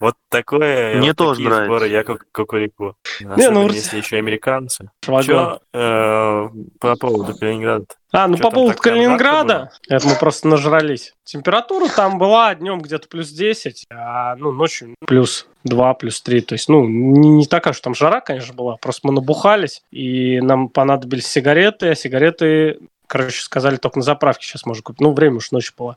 Вот 0.01 0.15
такое, 0.29 0.97
Мне 0.99 1.09
вот 1.09 1.17
тоже 1.17 1.41
нравится. 1.43 1.67
сборы 1.67 1.89
я 1.89 2.03
как 2.05 2.27
кукурику. 2.33 2.97
ну, 3.21 3.33
Особенно 3.35 3.61
вот- 3.63 3.73
если 3.73 3.97
еще 3.99 4.17
американцы. 4.17 4.91
Вагон. 5.07 5.59
Че 5.73 6.51
по 6.81 6.97
поводу 6.97 7.37
Калининграда? 7.37 7.87
А, 8.13 8.29
ну 8.29 8.37
Чё 8.37 8.43
по 8.45 8.51
поводу 8.51 8.79
Калининграда, 8.79 9.71
это 9.89 10.07
мы 10.07 10.15
просто 10.17 10.49
нажрались. 10.49 11.15
Температура 11.25 11.89
там 11.89 12.19
была 12.19 12.55
днем 12.55 12.81
где-то 12.81 13.09
плюс 13.09 13.31
10, 13.31 13.87
а 13.91 14.37
ну, 14.37 14.53
ночью 14.53 14.95
плюс 15.07 15.47
2, 15.65 15.95
плюс 15.95 16.21
3. 16.23 16.41
То 16.43 16.55
есть, 16.55 16.69
ну, 16.69 16.87
не, 16.87 17.29
не 17.31 17.47
такая, 17.47 17.73
что 17.73 17.85
там 17.85 17.95
жара, 17.95 18.21
конечно, 18.21 18.34
была. 18.53 18.77
Просто 18.77 19.07
мы 19.07 19.13
набухались, 19.15 19.83
и 19.91 20.41
нам 20.41 20.69
понадобились 20.69 21.27
сигареты, 21.27 21.91
а 21.91 21.95
сигареты, 21.95 22.79
короче, 23.07 23.41
сказали, 23.43 23.77
только 23.77 23.99
на 23.99 24.05
заправке 24.05 24.47
сейчас 24.47 24.67
можно 24.67 24.83
купить. 24.83 25.01
Ну, 25.01 25.13
время 25.13 25.37
уж 25.37 25.51
ночью 25.53 25.75
было. 25.79 25.97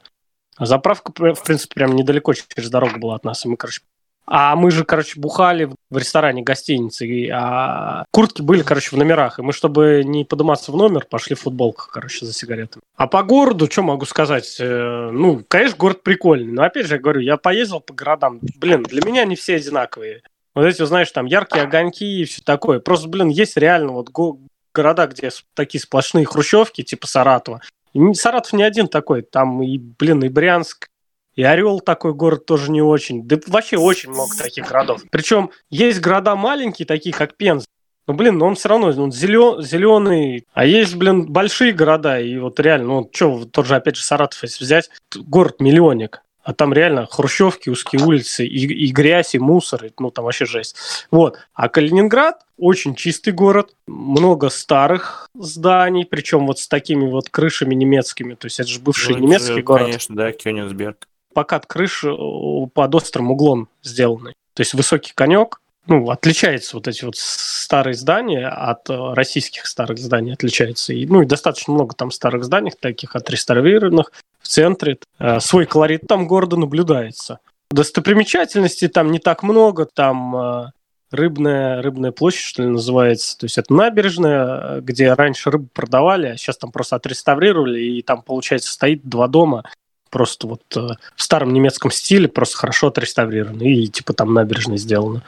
А 0.57 0.65
заправка, 0.65 1.11
пр- 1.11 1.35
в 1.35 1.43
принципе, 1.43 1.75
прям 1.75 1.95
недалеко 1.95 2.33
через 2.33 2.69
дорогу 2.69 2.99
была 2.99 3.15
от 3.15 3.23
нас. 3.23 3.45
И 3.45 3.49
мы, 3.49 3.57
короче, 3.57 3.81
а 4.29 4.57
мы 4.57 4.71
же, 4.71 4.83
короче, 4.83 5.19
бухали 5.19 5.65
в- 5.65 5.75
в 5.89 5.97
ресторане 5.97 6.41
гостиницы, 6.41 7.07
и, 7.07 7.29
а 7.29 8.03
куртки 8.11 8.41
были, 8.41 8.61
короче, 8.61 8.89
в 8.89 8.97
номерах. 8.97 9.39
И 9.39 9.41
мы, 9.41 9.53
чтобы 9.53 10.01
не 10.03 10.25
подниматься 10.25 10.71
в 10.71 10.75
номер, 10.75 11.05
пошли 11.09 11.35
в 11.35 11.41
футболках, 11.41 11.89
короче, 11.93 12.25
за 12.25 12.33
сигаретами. 12.33 12.81
А 12.97 13.07
по 13.07 13.23
городу, 13.23 13.71
что 13.71 13.83
могу 13.83 14.03
сказать? 14.05 14.57
Э, 14.59 15.11
Ну, 15.13 15.45
конечно, 15.47 15.77
город 15.77 16.03
прикольный. 16.03 16.51
Но 16.51 16.63
опять 16.63 16.87
же, 16.87 16.95
я 16.95 16.99
говорю, 16.99 17.21
я 17.21 17.37
поездил 17.37 17.79
по 17.79 17.93
городам. 17.93 18.39
Блин, 18.57 18.83
для 18.83 19.01
меня 19.05 19.21
они 19.21 19.35
все 19.37 19.55
одинаковые. 19.55 20.23
Вот 20.57 20.65
эти, 20.65 20.83
знаешь, 20.85 21.11
там 21.11 21.27
яркие 21.27 21.65
огоньки 21.65 22.21
и 22.21 22.25
все 22.25 22.41
такое. 22.41 22.79
Просто, 22.79 23.07
блин, 23.07 23.27
есть 23.27 23.57
реально 23.57 23.91
вот 23.91 24.09
го- 24.09 24.39
города, 24.73 25.05
где 25.05 25.29
такие 25.53 25.79
сплошные 25.79 26.25
хрущевки, 26.25 26.81
типа 26.81 27.05
Саратова. 27.05 27.61
И 27.93 28.13
Саратов 28.15 28.53
не 28.53 28.63
один 28.63 28.87
такой. 28.87 29.21
Там 29.21 29.61
и, 29.61 29.77
блин, 29.77 30.23
и 30.23 30.29
Брянск, 30.29 30.87
и 31.35 31.43
Орел 31.43 31.79
такой 31.79 32.15
город 32.15 32.47
тоже 32.47 32.71
не 32.71 32.81
очень. 32.81 33.27
Да 33.27 33.37
вообще 33.45 33.77
очень 33.77 34.09
много 34.09 34.35
таких 34.35 34.67
городов. 34.67 35.03
Причем 35.11 35.51
есть 35.69 36.01
города 36.01 36.35
маленькие, 36.35 36.87
такие 36.87 37.13
как 37.13 37.37
Пенза. 37.37 37.67
Ну, 38.07 38.15
блин, 38.15 38.39
но 38.39 38.47
он 38.47 38.55
все 38.55 38.69
равно 38.69 38.87
он 38.87 39.11
зеленый. 39.11 40.47
А 40.53 40.65
есть, 40.65 40.95
блин, 40.95 41.31
большие 41.31 41.71
города. 41.71 42.19
И 42.19 42.35
вот 42.39 42.59
реально, 42.59 42.87
ну, 42.87 43.09
что, 43.13 43.45
тот 43.45 43.67
же, 43.67 43.75
опять 43.75 43.95
же, 43.97 44.03
Саратов, 44.03 44.41
если 44.41 44.63
взять, 44.63 44.89
город-миллионник. 45.15 46.23
А 46.47 46.53
там 46.53 46.71
реально 46.71 47.07
хрущевки, 47.07 47.69
узкие 47.69 48.01
улицы, 48.01 48.45
и, 48.45 48.85
и 48.85 48.89
грязь, 48.93 49.35
и 49.35 49.37
мусор, 49.37 49.83
и, 49.83 49.91
ну, 49.99 50.11
там 50.11 50.23
вообще 50.23 50.45
жесть. 50.45 50.77
Вот. 51.11 51.39
А 51.53 51.67
Калининград 51.67 52.37
очень 52.57 52.95
чистый 52.95 53.31
город, 53.33 53.75
много 53.85 54.47
старых 54.47 55.29
зданий, 55.37 56.05
причем 56.05 56.47
вот 56.47 56.59
с 56.59 56.69
такими 56.69 57.05
вот 57.05 57.27
крышами 57.29 57.75
немецкими. 57.75 58.35
То 58.35 58.45
есть 58.45 58.61
это 58.61 58.69
же 58.69 58.79
бывший 58.79 59.15
Ну, 59.15 59.25
немецкий 59.25 59.55
же, 59.55 59.61
город 59.61 59.87
Конечно, 59.87 60.15
да, 60.15 60.31
Кёнигсберг. 60.31 61.09
покат 61.33 61.65
крыши 61.65 62.07
э, 62.07 62.67
под 62.73 62.95
острым 62.95 63.29
углом 63.31 63.67
сделаны. 63.83 64.31
То 64.53 64.61
есть 64.61 64.73
высокий 64.73 65.11
конек, 65.13 65.59
ну, 65.87 66.09
отличается 66.09 66.75
вот 66.75 66.87
эти 66.87 67.05
вот 67.05 67.15
старые 67.15 67.93
здания 67.93 68.47
от 68.47 68.89
э, 68.89 69.13
российских 69.13 69.65
старых 69.65 69.97
зданий 69.97 70.33
отличается. 70.33 70.93
И, 70.93 71.05
ну, 71.05 71.21
и 71.21 71.25
достаточно 71.25 71.73
много 71.73 71.95
там 71.95 72.11
старых 72.11 72.43
зданий, 72.43 72.71
таких 72.77 73.15
отреставрированных 73.15 74.11
в 74.39 74.47
центре. 74.47 74.97
Э, 75.19 75.39
свой 75.39 75.65
колорит 75.65 76.03
там 76.07 76.27
города 76.27 76.57
наблюдается. 76.57 77.39
Достопримечательностей 77.71 78.87
там 78.87 79.11
не 79.11 79.19
так 79.19 79.43
много, 79.43 79.85
там 79.85 80.35
э, 80.35 80.71
рыбная, 81.11 81.81
рыбная 81.81 82.11
площадь, 82.11 82.45
что 82.45 82.63
ли, 82.63 82.69
называется. 82.69 83.37
То 83.37 83.45
есть 83.45 83.57
это 83.57 83.73
набережная, 83.73 84.81
где 84.81 85.13
раньше 85.13 85.51
рыбу 85.51 85.67
продавали, 85.73 86.27
а 86.27 86.37
сейчас 86.37 86.57
там 86.57 86.71
просто 86.71 86.95
отреставрировали, 86.95 87.79
и 87.79 88.01
там, 88.01 88.21
получается, 88.21 88.71
стоит 88.71 89.01
два 89.03 89.27
дома, 89.27 89.63
просто 90.09 90.47
вот 90.47 90.61
э, 90.75 90.87
в 91.15 91.21
старом 91.21 91.53
немецком 91.53 91.91
стиле, 91.91 92.27
просто 92.27 92.57
хорошо 92.57 92.87
отреставрированы, 92.87 93.63
и 93.63 93.87
типа 93.87 94.13
там 94.13 94.33
набережная 94.33 94.77
сделана. 94.77 95.23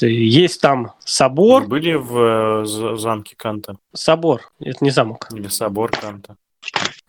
Есть 0.00 0.60
там 0.60 0.92
собор, 1.04 1.62
Вы 1.62 1.68
были 1.68 1.94
в 1.94 2.62
э, 2.62 2.64
з- 2.64 2.96
замке 2.96 3.34
Канта? 3.36 3.76
собор, 3.94 4.50
это 4.60 4.78
не 4.84 4.90
замок. 4.90 5.28
Или 5.32 5.48
собор 5.48 5.90
Канта? 5.90 6.36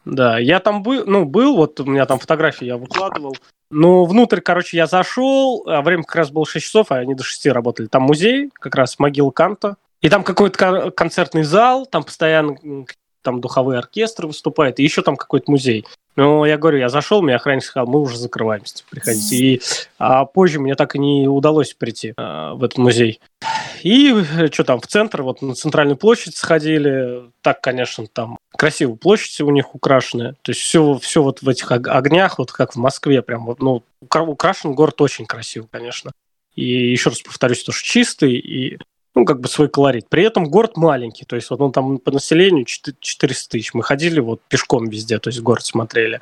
Да, 0.05 0.39
я 0.39 0.59
там 0.59 0.81
был, 0.83 1.03
ну, 1.05 1.25
был, 1.25 1.55
вот 1.55 1.79
у 1.79 1.85
меня 1.85 2.05
там 2.05 2.19
фотографии 2.19 2.65
я 2.65 2.77
выкладывал. 2.77 3.35
Но 3.69 4.03
внутрь, 4.05 4.41
короче, 4.41 4.75
я 4.77 4.87
зашел, 4.87 5.63
а 5.67 5.81
время 5.81 6.03
как 6.03 6.15
раз 6.15 6.31
было 6.31 6.45
6 6.45 6.65
часов, 6.65 6.87
а 6.91 6.95
они 6.97 7.15
до 7.15 7.23
6 7.23 7.45
работали. 7.47 7.87
Там 7.87 8.03
музей, 8.03 8.49
как 8.53 8.75
раз 8.75 8.99
могила 8.99 9.29
Канта. 9.31 9.75
И 10.01 10.09
там 10.09 10.23
какой-то 10.23 10.57
кон- 10.57 10.91
концертный 10.91 11.43
зал, 11.43 11.85
там 11.85 12.03
постоянно 12.03 12.57
там 13.21 13.41
духовые 13.41 13.79
оркестры 13.79 14.27
выступают, 14.27 14.79
и 14.79 14.83
еще 14.83 15.01
там 15.01 15.15
какой-то 15.15 15.49
музей. 15.49 15.85
Но 16.15 16.45
я 16.45 16.57
говорю, 16.57 16.77
я 16.77 16.89
зашел, 16.89 17.21
мне 17.21 17.35
охранник 17.35 17.63
сказал, 17.63 17.87
мы 17.87 18.01
уже 18.01 18.17
закрываемся, 18.17 18.75
типа, 18.75 18.89
приходите. 18.91 19.35
И 19.35 19.61
а 19.97 20.25
позже 20.25 20.59
мне 20.59 20.75
так 20.75 20.95
и 20.95 20.99
не 20.99 21.27
удалось 21.27 21.73
прийти 21.73 22.13
а, 22.17 22.53
в 22.53 22.63
этот 22.63 22.77
музей. 22.77 23.21
И 23.81 24.13
что 24.51 24.63
там, 24.65 24.81
в 24.81 24.87
центр, 24.87 25.21
вот 25.21 25.41
на 25.41 25.55
центральную 25.55 25.95
площадь 25.95 26.35
сходили. 26.35 27.23
Так, 27.41 27.61
конечно, 27.61 28.05
там 28.07 28.37
красивая 28.57 28.95
площадь 28.95 29.39
у 29.41 29.49
них 29.51 29.73
украшенная. 29.73 30.35
То 30.41 30.51
есть 30.51 30.61
все, 30.61 30.99
все 30.99 31.23
вот 31.23 31.41
в 31.41 31.47
этих 31.47 31.71
ог- 31.71 31.87
огнях, 31.87 32.39
вот 32.39 32.51
как 32.51 32.75
в 32.75 32.77
Москве, 32.77 33.21
прям 33.21 33.45
вот, 33.45 33.61
ну, 33.61 33.81
укра- 34.01 34.23
украшен 34.23 34.73
город 34.73 34.99
очень 35.01 35.25
красиво, 35.25 35.67
конечно. 35.71 36.11
И 36.55 36.91
еще 36.91 37.09
раз 37.09 37.21
повторюсь, 37.21 37.63
тоже 37.63 37.81
чистый 37.83 38.33
и 38.33 38.77
ну, 39.15 39.25
как 39.25 39.39
бы 39.39 39.47
свой 39.47 39.69
колорит. 39.69 40.07
При 40.09 40.23
этом 40.23 40.45
город 40.49 40.77
маленький, 40.77 41.25
то 41.25 41.35
есть 41.35 41.49
вот 41.49 41.61
он 41.61 41.71
там 41.71 41.97
по 41.97 42.11
населению 42.11 42.65
4 42.65 42.97
400 42.99 43.49
тысяч. 43.49 43.73
Мы 43.73 43.83
ходили 43.83 44.19
вот 44.19 44.41
пешком 44.47 44.87
везде, 44.87 45.19
то 45.19 45.29
есть 45.29 45.41
город 45.41 45.65
смотрели. 45.65 46.19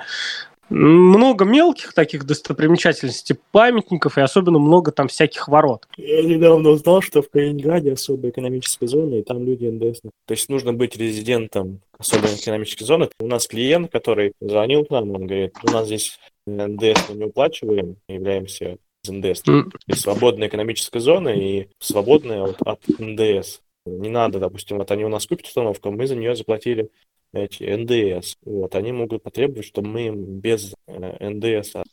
Много 0.69 1.46
мелких 1.46 1.93
таких 1.93 2.25
достопримечательностей, 2.25 3.36
памятников 3.51 4.19
и 4.19 4.22
особенно 4.22 4.60
много 4.60 4.91
там 4.91 5.08
всяких 5.08 5.48
ворот. 5.48 5.88
Я 5.98 6.22
недавно 6.22 6.69
узнал, 6.69 7.01
что 7.01 7.24
в 7.24 7.29
Калининграде 7.29 7.93
особая 7.93 8.29
экономическая 8.29 8.88
зона, 8.88 9.15
и 9.15 9.24
там 9.24 9.43
люди 9.43 9.65
НДС. 9.65 10.01
То 10.01 10.31
есть 10.31 10.48
нужно 10.48 10.72
быть 10.72 10.96
резидентом 10.96 11.81
особой 11.98 12.36
экономической 12.36 12.84
зоны. 12.84 13.10
У 13.19 13.25
нас 13.25 13.48
клиент, 13.48 13.91
который 13.91 14.34
звонил 14.39 14.86
к 14.86 14.91
нам, 14.91 15.10
он 15.10 15.25
говорит, 15.25 15.55
у 15.63 15.72
нас 15.72 15.88
здесь 15.88 16.19
НДС 16.46 17.10
мы 17.10 17.15
не 17.15 17.25
уплачиваем, 17.25 17.96
являемся 18.08 18.77
НДС. 19.07 19.47
М. 19.47 19.71
Есть 19.87 20.01
свободная 20.01 20.47
экономическая 20.47 20.99
зона 20.99 21.29
и 21.29 21.67
свободная 21.79 22.43
от, 22.43 22.61
от 22.61 22.81
НДС. 22.99 23.59
Не 23.85 24.09
надо, 24.09 24.39
допустим, 24.39 24.77
вот 24.77 24.91
они 24.91 25.05
у 25.05 25.09
нас 25.09 25.25
купят 25.25 25.47
установку, 25.47 25.91
мы 25.91 26.05
за 26.05 26.15
нее 26.15 26.35
заплатили 26.35 26.89
эти 27.33 27.63
НДС. 27.63 28.35
Вот, 28.43 28.75
они 28.75 28.91
могут 28.91 29.23
потребовать, 29.23 29.65
чтобы 29.65 29.89
мы 29.89 30.07
им 30.07 30.39
без 30.39 30.73
э, 30.87 31.29
НДС 31.29 31.75
а, 31.75 31.83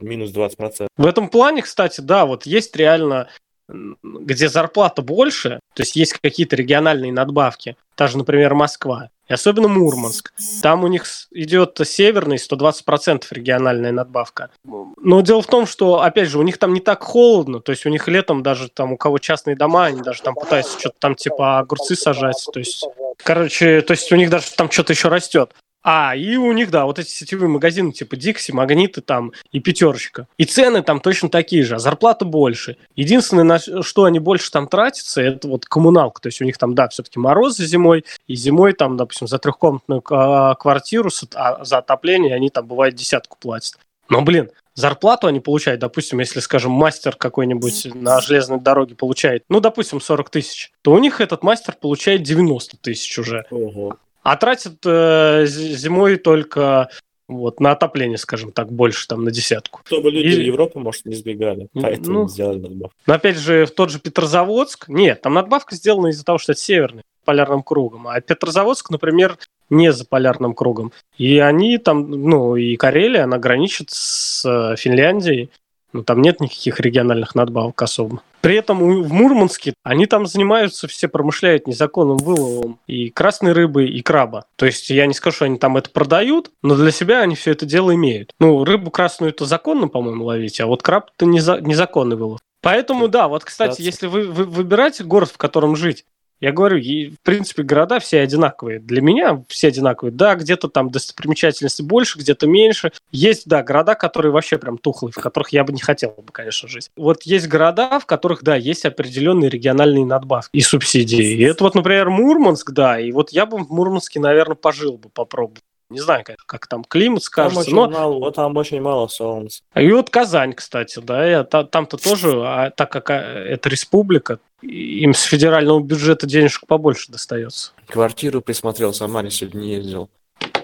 минус 0.00 0.32
20%. 0.32 0.88
В 0.96 1.06
этом 1.06 1.28
плане, 1.28 1.62
кстати, 1.62 2.00
да, 2.00 2.26
вот 2.26 2.46
есть 2.46 2.74
реально, 2.76 3.28
где 3.68 4.48
зарплата 4.48 5.02
больше, 5.02 5.60
то 5.74 5.82
есть 5.82 5.96
есть 5.96 6.14
какие-то 6.14 6.56
региональные 6.56 7.12
надбавки, 7.12 7.76
та 7.94 8.08
же, 8.08 8.18
например, 8.18 8.54
Москва, 8.54 9.10
и 9.28 9.32
особенно 9.32 9.68
Мурманск. 9.68 10.32
Там 10.62 10.84
у 10.84 10.88
них 10.88 11.06
идет 11.30 11.80
северный 11.84 12.36
120% 12.36 13.24
региональная 13.30 13.92
надбавка. 13.92 14.50
Но 14.64 15.20
дело 15.20 15.42
в 15.42 15.46
том, 15.46 15.66
что, 15.66 16.02
опять 16.02 16.28
же, 16.28 16.38
у 16.38 16.42
них 16.42 16.58
там 16.58 16.74
не 16.74 16.80
так 16.80 17.02
холодно, 17.02 17.60
то 17.60 17.70
есть 17.72 17.86
у 17.86 17.88
них 17.88 18.08
летом 18.08 18.42
даже 18.42 18.68
там 18.68 18.92
у 18.92 18.96
кого 18.96 19.18
частные 19.18 19.56
дома, 19.56 19.86
они 19.86 20.02
даже 20.02 20.22
там 20.22 20.34
пытаются 20.34 20.78
что-то 20.78 20.96
там 20.98 21.14
типа 21.14 21.60
огурцы 21.60 21.94
сажать, 21.94 22.44
то 22.52 22.58
есть, 22.58 22.84
короче, 23.18 23.80
то 23.82 23.92
есть 23.92 24.10
у 24.12 24.16
них 24.16 24.30
даже 24.30 24.46
там 24.56 24.70
что-то 24.70 24.92
еще 24.92 25.08
растет. 25.08 25.54
А, 25.82 26.14
и 26.14 26.36
у 26.36 26.52
них, 26.52 26.70
да, 26.70 26.86
вот 26.86 26.98
эти 26.98 27.08
сетевые 27.08 27.48
магазины 27.48 27.92
типа 27.92 28.16
Дикси, 28.16 28.52
Магниты 28.52 29.00
там 29.00 29.32
и 29.50 29.58
Пятерочка. 29.58 30.28
И 30.38 30.44
цены 30.44 30.82
там 30.82 31.00
точно 31.00 31.28
такие 31.28 31.64
же, 31.64 31.74
а 31.74 31.78
зарплата 31.78 32.24
больше. 32.24 32.76
Единственное, 32.94 33.44
на 33.44 33.82
что 33.82 34.04
они 34.04 34.20
больше 34.20 34.50
там 34.50 34.68
тратятся, 34.68 35.20
это 35.20 35.48
вот 35.48 35.66
коммуналка. 35.66 36.22
То 36.22 36.28
есть 36.28 36.40
у 36.40 36.44
них 36.44 36.56
там, 36.56 36.74
да, 36.74 36.88
все-таки 36.88 37.18
морозы 37.18 37.66
зимой, 37.66 38.04
и 38.28 38.34
зимой 38.34 38.74
там, 38.74 38.96
допустим, 38.96 39.26
за 39.26 39.38
трехкомнатную 39.38 40.02
а, 40.10 40.54
квартиру 40.54 41.10
а, 41.34 41.64
за 41.64 41.78
отопление 41.78 42.34
они 42.34 42.50
там, 42.50 42.66
бывает, 42.66 42.94
десятку 42.94 43.36
платят. 43.40 43.78
Но, 44.08 44.22
блин, 44.22 44.50
зарплату 44.74 45.26
они 45.26 45.40
получают, 45.40 45.80
допустим, 45.80 46.20
если, 46.20 46.40
скажем, 46.40 46.70
мастер 46.72 47.16
какой-нибудь 47.16 47.94
на 47.94 48.20
железной 48.20 48.60
дороге 48.60 48.94
получает, 48.94 49.44
ну, 49.48 49.60
допустим, 49.60 50.00
40 50.00 50.30
тысяч, 50.30 50.70
то 50.82 50.92
у 50.92 50.98
них 50.98 51.20
этот 51.20 51.42
мастер 51.42 51.74
получает 51.80 52.22
90 52.22 52.76
тысяч 52.76 53.18
уже. 53.18 53.46
Ого. 53.50 53.96
А 54.22 54.36
тратят 54.36 54.78
э, 54.84 55.44
зимой 55.46 56.16
только 56.16 56.88
вот 57.28 57.60
на 57.60 57.72
отопление, 57.72 58.18
скажем 58.18 58.52
так, 58.52 58.70
больше 58.70 59.06
там 59.08 59.24
на 59.24 59.30
десятку. 59.30 59.80
Чтобы 59.84 60.10
люди 60.10 60.28
И- 60.28 60.36
в 60.36 60.46
Европу, 60.46 60.78
может, 60.80 61.06
не 61.06 61.14
сбегали. 61.14 61.68
Поэтому 61.72 62.22
ну. 62.22 62.28
сделали 62.28 62.58
надбавку. 62.58 62.96
Но 63.06 63.14
опять 63.14 63.36
же, 63.36 63.66
в 63.66 63.70
тот 63.70 63.90
же 63.90 63.98
Петрозаводск, 63.98 64.88
нет, 64.88 65.22
там 65.22 65.34
надбавка 65.34 65.74
сделана 65.74 66.08
из-за 66.08 66.24
того, 66.24 66.38
что 66.38 66.52
это 66.52 66.60
северный 66.60 67.02
полярным 67.24 67.62
кругом, 67.62 68.08
а 68.08 68.20
Петрозаводск, 68.20 68.90
например, 68.90 69.38
не 69.70 69.92
за 69.92 70.04
полярным 70.04 70.54
кругом. 70.54 70.92
И 71.16 71.38
они 71.38 71.78
там, 71.78 72.10
ну, 72.10 72.56
и 72.56 72.76
Карелия, 72.76 73.24
она 73.24 73.38
граничит 73.38 73.90
с 73.90 74.44
э, 74.44 74.76
Финляндией, 74.76 75.50
Ну, 75.92 76.02
там 76.02 76.22
нет 76.22 76.40
никаких 76.40 76.80
региональных 76.80 77.34
надбавок 77.34 77.80
особо. 77.82 78.22
При 78.40 78.56
этом 78.56 78.78
в 79.02 79.12
Мурманске 79.12 79.74
они 79.84 80.06
там 80.06 80.26
занимаются, 80.26 80.88
все 80.88 81.06
промышляют 81.06 81.66
незаконным 81.68 82.16
выловом 82.16 82.78
и 82.86 83.10
красной 83.10 83.52
рыбы, 83.52 83.86
и 83.86 84.02
краба. 84.02 84.46
То 84.56 84.66
есть 84.66 84.90
я 84.90 85.06
не 85.06 85.14
скажу, 85.14 85.36
что 85.36 85.44
они 85.44 85.58
там 85.58 85.76
это 85.76 85.90
продают, 85.90 86.50
но 86.62 86.74
для 86.74 86.90
себя 86.90 87.20
они 87.20 87.36
все 87.36 87.52
это 87.52 87.66
дело 87.66 87.94
имеют. 87.94 88.32
Ну, 88.40 88.64
рыбу 88.64 88.90
красную 88.90 89.30
это 89.30 89.44
законно, 89.44 89.86
по-моему, 89.88 90.24
ловить, 90.24 90.60
а 90.60 90.66
вот 90.66 90.82
краб 90.82 91.10
это 91.16 91.26
незаконный 91.26 92.16
вылов. 92.16 92.40
Поэтому, 92.62 93.08
да, 93.08 93.26
вот, 93.26 93.44
кстати, 93.44 93.82
если 93.82 94.06
вы, 94.06 94.22
вы 94.26 94.44
выбираете 94.44 95.02
город, 95.02 95.30
в 95.30 95.36
котором 95.36 95.74
жить, 95.74 96.04
я 96.42 96.50
говорю, 96.50 96.76
в 96.76 97.20
принципе, 97.22 97.62
города 97.62 98.00
все 98.00 98.18
одинаковые. 98.18 98.80
Для 98.80 99.00
меня 99.00 99.44
все 99.46 99.68
одинаковые. 99.68 100.12
Да, 100.12 100.34
где-то 100.34 100.68
там 100.68 100.90
достопримечательности 100.90 101.82
больше, 101.82 102.18
где-то 102.18 102.48
меньше. 102.48 102.90
Есть, 103.12 103.46
да, 103.46 103.62
города, 103.62 103.94
которые 103.94 104.32
вообще 104.32 104.58
прям 104.58 104.76
тухлые, 104.76 105.12
в 105.12 105.20
которых 105.20 105.50
я 105.50 105.62
бы 105.62 105.72
не 105.72 105.80
хотел 105.80 106.10
бы, 106.10 106.32
конечно, 106.32 106.68
жить. 106.68 106.90
Вот 106.96 107.22
есть 107.22 107.46
города, 107.46 108.00
в 108.00 108.06
которых, 108.06 108.42
да, 108.42 108.56
есть 108.56 108.84
определенные 108.84 109.50
региональные 109.50 110.04
надбавки 110.04 110.50
и 110.52 110.62
субсидии. 110.62 111.36
И 111.36 111.42
это 111.42 111.62
вот, 111.62 111.76
например, 111.76 112.10
Мурманск, 112.10 112.72
да, 112.72 112.98
и 112.98 113.12
вот 113.12 113.30
я 113.30 113.46
бы 113.46 113.58
в 113.58 113.70
Мурманске, 113.70 114.18
наверное, 114.18 114.56
пожил 114.56 114.98
бы, 114.98 115.10
попробовал. 115.10 115.62
Не 115.92 116.00
знаю, 116.00 116.24
как, 116.24 116.36
как 116.46 116.66
там 116.66 116.84
климат 116.84 117.22
скажется. 117.22 117.64
Там, 117.66 117.74
но... 117.74 117.88
мало, 117.88 118.18
вот 118.18 118.34
там 118.34 118.56
очень 118.56 118.80
мало 118.80 119.08
солнца. 119.08 119.62
И 119.74 119.90
вот 119.92 120.10
Казань, 120.10 120.54
кстати, 120.54 121.00
да, 121.00 121.24
я, 121.24 121.44
там-то 121.44 121.96
тоже, 121.96 122.32
а, 122.44 122.70
так 122.70 122.90
как 122.90 123.10
а, 123.10 123.14
это 123.14 123.68
республика, 123.68 124.38
им 124.62 125.14
с 125.14 125.22
федерального 125.22 125.80
бюджета 125.80 126.26
денежек 126.26 126.66
побольше 126.66 127.12
достается. 127.12 127.72
Квартиру 127.88 128.40
присмотрел, 128.40 128.94
сама 128.94 129.28
сегодня 129.30 129.60
не 129.60 129.74
ездил. 129.74 130.08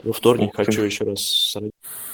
Во 0.02 0.12
вторник 0.12 0.50
Ух 0.50 0.56
хочу 0.56 0.82
еще 0.82 1.04
раз. 1.04 1.56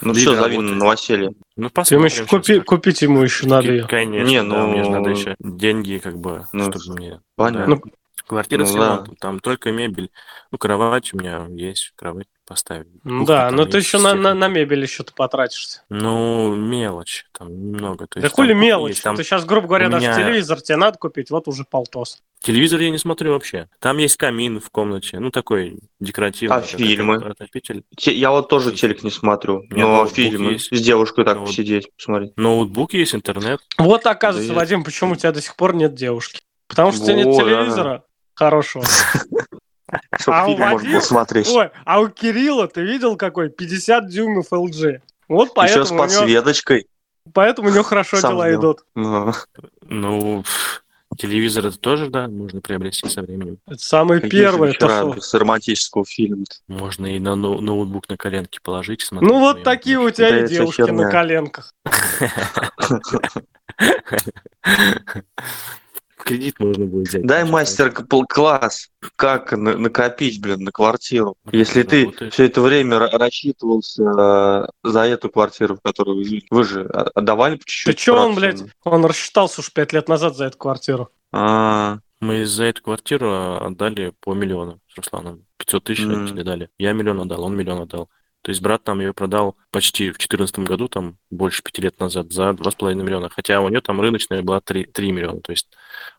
Ну 0.01 0.13
все, 0.13 0.35
зови 0.35 0.59
на 0.59 0.75
новоселье. 0.75 1.33
Ну 1.57 1.71
посмотрим. 1.71 2.07
Еще 2.07 2.27
купи, 2.27 2.61
купить 2.61 3.03
ему 3.03 3.23
еще 3.23 3.47
надо 3.47 3.71
ее. 3.71 3.87
Конечно, 3.87 4.29
не, 4.29 4.43
ну... 4.43 4.55
да, 4.55 4.67
мне 4.67 4.85
же 4.85 4.91
надо 4.91 5.11
еще 5.11 5.37
деньги, 5.39 5.99
как 5.99 6.19
бы, 6.19 6.47
ну, 6.53 6.73
чтобы 6.73 6.97
мне... 6.97 7.21
Понятно. 7.37 7.77
Да. 7.77 7.83
Ну, 7.85 7.93
Квартира 8.27 8.65
ну, 8.65 8.75
да. 8.75 9.05
там 9.21 9.39
только 9.41 9.71
мебель. 9.71 10.11
Ну, 10.51 10.59
кровать 10.59 11.13
у 11.13 11.19
меня 11.19 11.47
есть, 11.51 11.93
кровать 11.95 12.27
поставить. 12.45 12.89
Ну 13.05 13.25
да, 13.25 13.51
но 13.51 13.65
ты 13.65 13.79
еще 13.79 13.99
на, 13.99 14.15
на, 14.15 14.35
на 14.35 14.49
мебель 14.49 14.83
еще 14.83 15.03
ты 15.03 15.13
потратишься. 15.13 15.83
Ну, 15.89 16.55
мелочь, 16.55 17.27
там 17.33 17.49
немного. 17.49 18.07
То 18.07 18.19
есть, 18.19 18.31
да 18.31 18.35
хули 18.35 18.53
мелочь? 18.53 18.93
Есть, 18.93 19.03
там... 19.03 19.17
Ты 19.17 19.25
сейчас, 19.25 19.45
грубо 19.45 19.69
говоря, 19.69 19.89
наш 19.89 20.03
меня... 20.03 20.15
телевизор 20.15 20.61
тебе 20.61 20.77
надо 20.77 20.99
купить, 20.99 21.31
вот 21.31 21.49
уже 21.49 21.65
полтос. 21.65 22.23
Телевизор 22.41 22.81
я 22.81 22.91
не 22.91 22.99
смотрю 22.99 23.33
вообще. 23.33 23.69
Там 23.79 23.97
есть 23.99 24.17
камин 24.17 24.61
в 24.61 24.69
комнате, 24.71 25.19
ну 25.19 25.31
такой 25.31 25.79
декоративный. 25.99 26.57
А 26.57 26.61
фильмы? 26.61 27.35
Я 27.99 28.31
вот 28.31 28.49
тоже 28.49 28.73
телек 28.73 29.03
не 29.03 29.11
смотрю, 29.11 29.63
Нет, 29.63 29.79
но 29.79 30.07
фильмы 30.07 30.53
есть. 30.53 30.77
с 30.77 30.81
девушкой 30.81 31.25
так 31.25 31.37
Ноут... 31.37 31.49
посидеть, 31.49 31.89
посмотреть. 31.97 32.37
Ноутбук 32.37 32.93
есть, 32.93 33.15
интернет. 33.15 33.61
Вот 33.79 34.07
оказывается, 34.07 34.53
да 34.53 34.61
Вадим, 34.61 34.85
почему 34.85 35.13
у 35.13 35.17
тебя 35.17 35.33
до 35.33 35.41
сих 35.41 35.57
пор 35.57 35.75
нет 35.75 35.95
девушки. 35.95 36.43
Потому 36.67 36.93
что 36.93 37.03
у 37.03 37.05
тебя 37.07 37.17
нет 37.17 37.35
телевизора 37.35 38.05
хорошего. 38.35 38.85
Чтобы 40.19 40.39
а 40.39 40.47
фильм 40.47 40.61
можно 40.61 40.91
было 40.91 41.01
смотреть. 41.01 41.49
Ой, 41.49 41.71
а 41.85 42.01
у 42.01 42.09
Кирилла, 42.09 42.69
ты 42.69 42.83
видел 42.83 43.17
какой? 43.17 43.51
50 43.51 44.09
дюймов 44.09 44.53
LG. 44.53 45.01
Вот 45.29 45.55
поэтому 45.55 45.85
Еще 45.85 45.95
с 45.95 45.97
подсветочкой. 45.97 46.87
Поэтому 47.33 47.69
у 47.69 47.73
него 47.73 47.83
хорошо 47.83 48.21
дела 48.21 48.53
идут. 48.55 48.81
Ну, 48.95 49.33
ну 49.83 50.45
телевизор 51.17 51.67
это 51.67 51.79
тоже, 51.79 52.11
да, 52.11 52.29
можно 52.29 52.61
приобрести 52.61 53.09
со 53.09 53.23
временем. 53.23 53.59
Это 53.67 53.79
самое 53.79 54.21
первое. 54.21 54.73
То, 54.73 55.21
с 55.21 55.33
романтического 55.33 56.05
фильма. 56.05 56.45
Можно 56.69 57.07
и 57.07 57.19
на 57.19 57.35
ноутбук 57.37 58.09
на 58.09 58.17
коленке 58.17 58.59
положить. 58.63 59.01
Смотреть, 59.01 59.31
ну 59.31 59.39
вот 59.39 59.63
такие 59.63 59.99
у 59.99 60.11
тебя 60.11 60.45
и 60.45 60.49
девушки 60.49 60.83
на 60.83 61.11
коленках. 61.11 61.73
кредит 66.25 66.59
можно 66.59 66.87
будет 66.87 67.09
взять. 67.09 67.27
Дай 67.27 67.45
мастер-класс, 67.45 68.91
как 69.17 69.53
накопить, 69.53 70.41
блин, 70.41 70.65
на 70.65 70.73
квартиру. 70.73 71.37
Если 71.53 71.83
ты 71.83 72.11
все 72.31 72.47
это 72.47 72.61
время 72.61 72.99
рассчитывался 72.99 74.03
э, 74.03 74.67
за 74.83 75.01
эту 75.01 75.31
квартиру, 75.31 75.77
в 75.77 75.81
которую 75.81 76.17
вы 76.17 76.43
вы 76.51 76.65
же 76.65 76.85
отдавали 77.15 77.57
по 77.57 77.65
чуть-чуть. 77.67 77.97
Ты 77.97 78.03
что 78.03 78.15
он, 78.15 78.35
блядь, 78.35 78.63
он 78.85 79.05
рассчитался 79.05 79.61
уж 79.61 79.73
пять 79.73 79.93
лет 79.93 80.09
назад 80.09 80.37
за 80.37 80.47
эту 80.47 80.59
квартиру. 80.59 81.11
А, 81.33 81.99
мы 82.21 82.47
за 82.47 82.65
эту 82.65 82.83
квартиру 82.83 83.59
отдали 83.61 84.13
по 84.21 84.35
миллиону 84.35 84.81
с 84.89 84.97
Русланом. 84.97 85.45
500 85.59 85.85
тысяч 85.85 86.07
родители 86.07 86.43
дали. 86.43 86.71
Я 86.79 86.93
миллион 86.93 87.21
отдал, 87.21 87.45
он 87.45 87.57
миллион 87.57 87.83
отдал. 87.83 88.09
То 88.43 88.51
есть 88.51 88.61
брат 88.61 88.85
там 88.85 89.01
ее 89.01 89.15
продал 89.15 89.57
почти 89.71 90.11
в 90.11 90.19
2014 90.19 90.59
году, 90.61 90.89
там 90.89 91.17
больше 91.31 91.63
пяти 91.63 91.81
лет 91.81 91.99
назад, 91.99 92.31
за 92.31 92.51
2,5 92.51 92.95
миллиона. 92.95 93.31
Хотя 93.31 93.61
у 93.61 93.69
нее 93.71 93.81
там 93.81 94.01
рыночная 94.03 94.43
была 94.43 94.61
3, 94.61 94.85
3 94.85 95.13
миллиона. 95.13 95.41
То 95.41 95.53
есть 95.53 95.69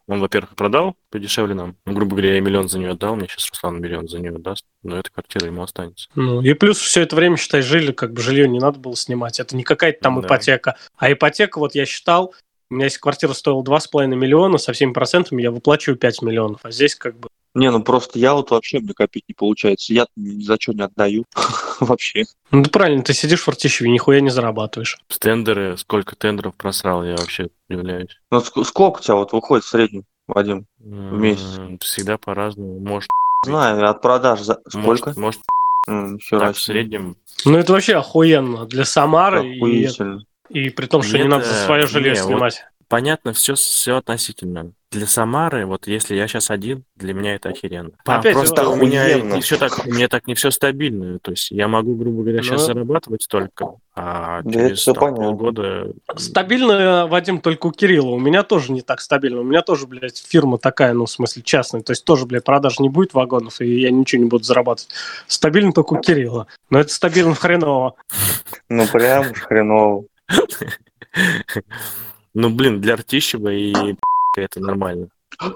он, 0.08 0.20
во-первых, 0.20 0.56
продал 0.56 0.96
подешевле 1.10 1.56
нам. 1.56 1.76
Ну, 1.86 1.94
грубо 1.94 2.12
говоря, 2.16 2.36
я 2.36 2.42
миллион 2.42 2.70
за 2.70 2.78
нее 2.78 2.92
отдал, 2.92 3.16
мне 3.16 3.28
сейчас 3.28 3.50
Руслан 3.50 3.82
миллион 3.82 4.08
за 4.08 4.20
нее 4.20 4.32
даст, 4.38 4.66
но 4.84 4.98
эта 4.98 5.10
квартира 5.10 5.48
ему 5.48 5.64
останется. 5.64 6.10
Ну, 6.16 6.42
и 6.42 6.54
плюс 6.54 6.78
все 6.78 7.02
это 7.02 7.16
время, 7.16 7.38
считай, 7.38 7.62
жили, 7.62 7.92
как 7.92 8.14
бы 8.14 8.22
жилье 8.22 8.48
не 8.48 8.60
надо 8.60 8.80
было 8.80 8.96
снимать. 8.96 9.40
Это 9.40 9.56
не 9.56 9.64
какая-то 9.64 10.00
там 10.02 10.22
да. 10.22 10.28
ипотека. 10.28 10.76
А 10.98 11.12
ипотека, 11.12 11.58
вот 11.58 11.74
я 11.74 11.86
считал, 11.86 12.36
у 12.70 12.76
меня 12.76 12.86
если 12.86 13.00
квартира 13.00 13.34
стоила 13.34 13.64
2,5 13.64 14.08
миллиона, 14.08 14.58
со 14.58 14.74
всеми 14.74 14.94
процентами 14.94 15.42
я 15.42 15.52
выплачиваю 15.52 15.98
5 15.98 16.22
миллионов. 16.22 16.60
А 16.64 16.72
здесь 16.72 16.96
как 16.96 17.20
бы 17.20 17.30
не, 17.56 17.72
ну 17.72 17.82
просто 17.82 18.20
я 18.20 18.34
вот 18.34 18.52
вообще 18.52 18.80
мне 18.80 18.94
копить 18.94 19.24
не 19.30 19.34
получается. 19.34 19.94
Я 19.94 20.08
ни 20.18 20.44
за 20.44 20.58
что 20.60 20.74
не 20.74 20.82
отдаю 20.82 21.24
вообще. 21.80 22.26
Ну 22.52 22.66
правильно, 22.66 23.02
ты 23.02 23.14
сидишь 23.14 23.44
в 23.44 23.48
Артищеве, 23.48 23.90
нихуя 23.90 24.20
не 24.20 24.30
зарабатываешь. 24.30 24.98
Тендеры, 25.20 25.78
сколько 25.78 26.18
тендеров 26.18 26.56
просрал, 26.56 27.06
я 27.06 27.16
вообще 27.16 27.48
удивляюсь. 27.70 28.20
Ну 28.30 28.42
сколько 28.42 28.98
у 28.98 29.02
тебя 29.02 29.16
вот 29.16 29.32
выходит 29.32 29.64
в 29.64 29.70
среднем, 29.70 30.04
Вадим, 30.28 30.68
в 30.80 31.18
месяц? 31.18 31.58
Всегда 31.80 32.18
по-разному. 32.18 32.78
Может, 32.80 33.10
Знаю, 33.46 33.90
от 33.90 34.02
продаж 34.02 34.42
за 34.42 34.60
сколько? 34.68 35.14
Может, 35.16 35.42
может 35.88 36.22
так, 36.30 36.56
в 36.56 36.60
среднем. 36.60 37.16
Ну 37.46 37.58
это 37.58 37.74
вообще 37.74 37.96
охуенно 37.96 38.66
для 38.66 38.86
Самары. 38.86 39.48
И, 39.48 39.88
и 40.50 40.70
при 40.70 40.86
том, 40.86 41.02
что 41.02 41.18
Нет, 41.18 41.26
не 41.26 41.30
надо 41.30 41.46
за 41.46 41.54
свое 41.66 41.88
жилье 41.88 42.12
не, 42.12 42.18
снимать. 42.18 42.64
Вот 42.64 42.76
понятно, 42.88 43.34
все, 43.34 43.56
все 43.56 43.98
относительно 43.98 44.72
для 44.92 45.08
Самары, 45.08 45.66
вот 45.66 45.88
если 45.88 46.16
я 46.16 46.26
сейчас 46.28 46.50
один, 46.50 46.86
для 46.96 47.14
меня 47.14 47.36
это 47.36 47.50
охеренно. 47.50 47.92
Опять 48.06 48.34
Просто 48.34 48.70
у 48.70 48.78
меня 48.78 49.20
не 49.20 49.42
все 49.42 49.58
так, 49.58 49.86
у 49.86 49.92
меня 49.92 50.08
так 50.08 50.26
не 50.26 50.36
все 50.36 50.52
стабильно. 50.52 51.20
То 51.20 51.32
есть 51.32 51.52
я 51.52 51.68
могу, 51.68 51.96
грубо 51.96 52.22
говоря, 52.22 52.42
сейчас 52.42 52.62
ну, 52.62 52.74
зарабатывать 52.74 53.24
столько, 53.24 53.74
а 53.94 54.42
да 54.44 54.52
через 54.52 54.86
там, 54.86 55.16
полгода... 55.16 55.92
Стабильно, 56.16 57.08
Вадим, 57.08 57.42
только 57.42 57.68
у 57.68 57.72
Кирилла. 57.72 58.12
У 58.12 58.20
меня 58.20 58.44
тоже 58.44 58.72
не 58.72 58.82
так 58.82 59.02
стабильно. 59.02 59.42
У 59.42 59.44
меня 59.44 59.64
тоже, 59.64 59.86
блядь, 59.86 60.18
фирма 60.18 60.58
такая, 60.58 60.94
ну, 60.94 61.06
в 61.06 61.12
смысле, 61.12 61.42
частная. 61.44 61.82
То 61.82 61.92
есть 61.92 62.06
тоже, 62.06 62.26
блядь, 62.26 62.46
продаж 62.46 62.80
не 62.80 62.88
будет 62.88 63.14
вагонов, 63.14 63.60
и 63.60 63.80
я 63.82 63.92
ничего 63.92 64.24
не 64.24 64.30
буду 64.30 64.46
зарабатывать. 64.46 64.94
Стабильно 65.28 65.74
только 65.74 65.94
у 65.94 66.00
Кирилла. 66.00 66.48
Но 66.70 66.80
это 66.80 66.94
стабильно 66.94 67.36
хреново. 67.36 67.96
Ну, 68.70 68.88
прям 68.88 69.34
хреново. 69.34 70.06
Ну, 72.34 72.50
блин, 72.50 72.82
для 72.82 72.96
Артищева 72.96 73.50
и 73.50 73.74
это 74.36 74.60
нормально, 74.60 75.10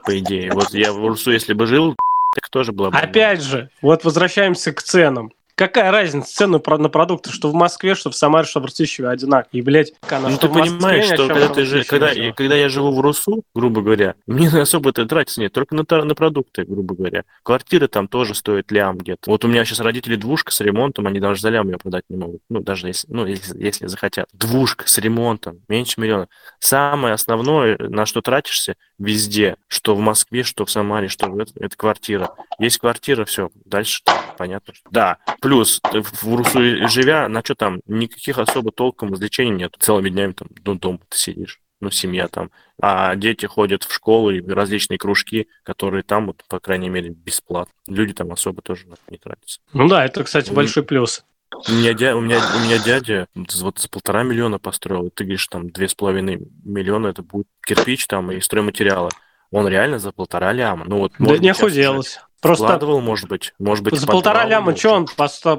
по 0.05 0.17
идее. 0.17 0.51
Вот 0.53 0.73
я 0.73 0.93
в 0.93 1.03
Урсу, 1.03 1.31
если 1.31 1.53
бы 1.53 1.65
жил, 1.65 1.95
так 2.35 2.49
тоже 2.49 2.71
было 2.71 2.89
бы. 2.89 2.97
Опять 2.97 3.41
же, 3.41 3.69
вот 3.81 4.03
возвращаемся 4.05 4.71
к 4.71 4.81
ценам. 4.81 5.31
Какая 5.59 5.91
разница 5.91 6.33
цену 6.33 6.63
на 6.65 6.87
продукты, 6.87 7.31
что 7.31 7.49
в 7.49 7.53
Москве, 7.53 7.93
что 7.93 8.09
в 8.09 8.15
Самаре, 8.15 8.47
что 8.47 8.61
в 8.61 8.65
Ртищеве 8.65 9.09
одинаково. 9.09 9.49
И, 9.51 9.61
блядь, 9.61 9.91
она, 10.09 10.29
ну, 10.29 10.37
ты 10.37 10.47
понимаешь, 10.47 11.07
что 11.07 11.27
когда, 11.27 11.49
ты 11.49 11.65
жи... 11.65 11.83
когда, 11.83 12.11
я, 12.11 12.31
когда 12.31 12.55
я 12.55 12.69
живу 12.69 12.93
в 12.93 13.01
Русу, 13.01 13.43
грубо 13.53 13.81
говоря, 13.81 14.15
мне 14.25 14.47
особо 14.47 14.91
это 14.91 15.05
тратиться 15.05 15.41
нет, 15.41 15.51
только 15.51 15.75
на, 15.75 15.83
на 15.83 16.15
продукты, 16.15 16.63
грубо 16.63 16.95
говоря. 16.95 17.25
Квартиры 17.43 17.89
там 17.89 18.07
тоже 18.07 18.35
стоят 18.35 18.71
лям 18.71 18.99
где-то. 18.99 19.29
Вот 19.29 19.43
у 19.43 19.49
меня 19.49 19.65
сейчас 19.65 19.81
родители 19.81 20.15
двушка 20.15 20.53
с 20.53 20.61
ремонтом, 20.61 21.07
они 21.07 21.19
даже 21.19 21.41
за 21.41 21.49
лям 21.49 21.67
ее 21.67 21.77
продать 21.77 22.05
не 22.07 22.15
могут. 22.15 22.41
Ну, 22.47 22.61
даже 22.61 22.87
если, 22.87 23.11
ну, 23.11 23.25
если, 23.25 23.61
если 23.61 23.87
захотят. 23.87 24.29
Двушка 24.31 24.87
с 24.87 24.97
ремонтом, 24.97 25.59
меньше 25.67 25.99
миллиона. 25.99 26.29
Самое 26.59 27.13
основное, 27.13 27.77
на 27.79 28.05
что 28.05 28.21
тратишься 28.21 28.75
везде, 28.97 29.57
что 29.67 29.93
в 29.93 29.99
Москве, 29.99 30.43
что 30.43 30.65
в 30.65 30.71
Самаре, 30.71 31.09
что 31.09 31.27
в 31.27 31.37
это, 31.37 31.51
это 31.59 31.75
квартира. 31.75 32.31
Есть 32.59 32.77
квартира, 32.77 33.25
все, 33.25 33.49
дальше 33.65 34.03
понятно. 34.37 34.73
Да, 34.89 35.17
Плюс, 35.49 35.81
в 35.83 36.31
Урсу 36.31 36.59
живя, 36.89 37.27
на 37.27 37.41
что 37.43 37.55
там, 37.55 37.81
никаких 37.87 38.37
особо 38.37 38.71
толком 38.71 39.13
развлечений 39.13 39.49
нет. 39.49 39.75
Целыми 39.79 40.09
днями 40.09 40.33
там 40.33 40.47
ну, 40.63 40.75
дома 40.75 40.99
ты 41.09 41.17
сидишь, 41.17 41.59
ну, 41.81 41.89
семья 41.89 42.27
там. 42.27 42.51
А 42.79 43.15
дети 43.15 43.47
ходят 43.47 43.83
в 43.83 43.91
школу 43.91 44.29
и 44.29 44.47
различные 44.47 44.99
кружки, 44.99 45.47
которые 45.63 46.03
там, 46.03 46.27
вот, 46.27 46.43
по 46.47 46.59
крайней 46.59 46.89
мере, 46.89 47.09
бесплатно. 47.09 47.73
Люди 47.87 48.13
там 48.13 48.31
особо 48.31 48.61
тоже 48.61 48.85
не 49.09 49.17
тратятся. 49.17 49.59
Ну 49.73 49.87
да, 49.87 50.05
это, 50.05 50.23
кстати, 50.23 50.51
большой 50.51 50.83
плюс. 50.83 51.25
У 51.67 51.71
меня, 51.71 51.95
дя... 51.95 52.15
у, 52.15 52.21
меня, 52.21 52.39
у 52.55 52.59
меня 52.59 52.77
дядя 52.77 53.25
вот 53.33 53.79
за 53.79 53.89
полтора 53.89 54.21
миллиона 54.21 54.59
построил, 54.59 55.09
ты 55.09 55.23
говоришь, 55.23 55.47
там, 55.47 55.71
две 55.71 55.89
с 55.89 55.95
половиной 55.95 56.47
миллиона, 56.63 57.07
это 57.07 57.23
будет 57.23 57.47
кирпич 57.65 58.05
там 58.05 58.31
и 58.31 58.39
стройматериалы. 58.39 59.09
Он 59.49 59.67
реально 59.67 59.97
за 59.97 60.11
полтора 60.11 60.53
ляма. 60.53 60.85
Ну, 60.85 60.99
вот, 60.99 61.13
да 61.17 61.39
не 61.39 61.49
охуелось. 61.49 62.19
Просто... 62.41 62.65
Складывал, 62.65 63.01
может 63.01 63.27
быть. 63.27 63.53
Может 63.59 63.83
быть, 63.83 63.99
За 63.99 64.07
полтора 64.07 64.45
ляма 64.45 64.75
что 64.75 64.91
он 64.93 65.05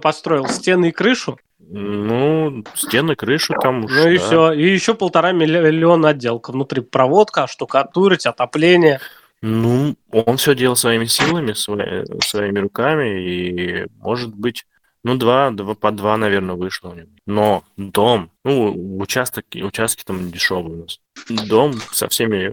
построил? 0.01 0.47
Стены 0.49 0.89
и 0.89 0.93
крышу? 0.93 1.39
Ну, 1.59 2.65
стены, 2.75 3.15
крышу 3.15 3.55
там 3.61 3.85
уж, 3.85 3.93
Ну 3.93 4.09
и 4.09 4.19
да. 4.19 4.25
все. 4.25 4.53
И 4.53 4.73
еще 4.73 4.95
полтора 4.95 5.33
миллиона 5.33 6.09
отделка. 6.09 6.51
Внутри 6.53 6.81
проводка, 6.83 7.47
штукатурить, 7.47 8.27
отопление. 8.27 9.01
Ну, 9.43 9.97
он 10.11 10.37
все 10.37 10.55
делал 10.55 10.77
своими 10.77 11.05
силами, 11.07 11.53
свои- 11.53 12.05
своими 12.23 12.59
руками, 12.59 13.23
и, 13.23 13.87
может 13.99 14.35
быть, 14.35 14.67
ну, 15.03 15.15
два, 15.17 15.51
два 15.51 15.75
по 15.75 15.91
два, 15.93 16.17
наверное, 16.19 16.57
вышло 16.57 16.91
у 16.91 16.95
него. 16.95 17.09
Но 17.27 17.65
дом, 17.79 18.31
ну, 18.45 18.99
участок, 18.99 19.47
участки 19.55 20.03
там 20.05 20.31
дешевые 20.31 20.77
у 20.77 20.83
нас. 20.83 21.01
Дом 21.49 21.75
со 21.93 22.09
всеми, 22.09 22.53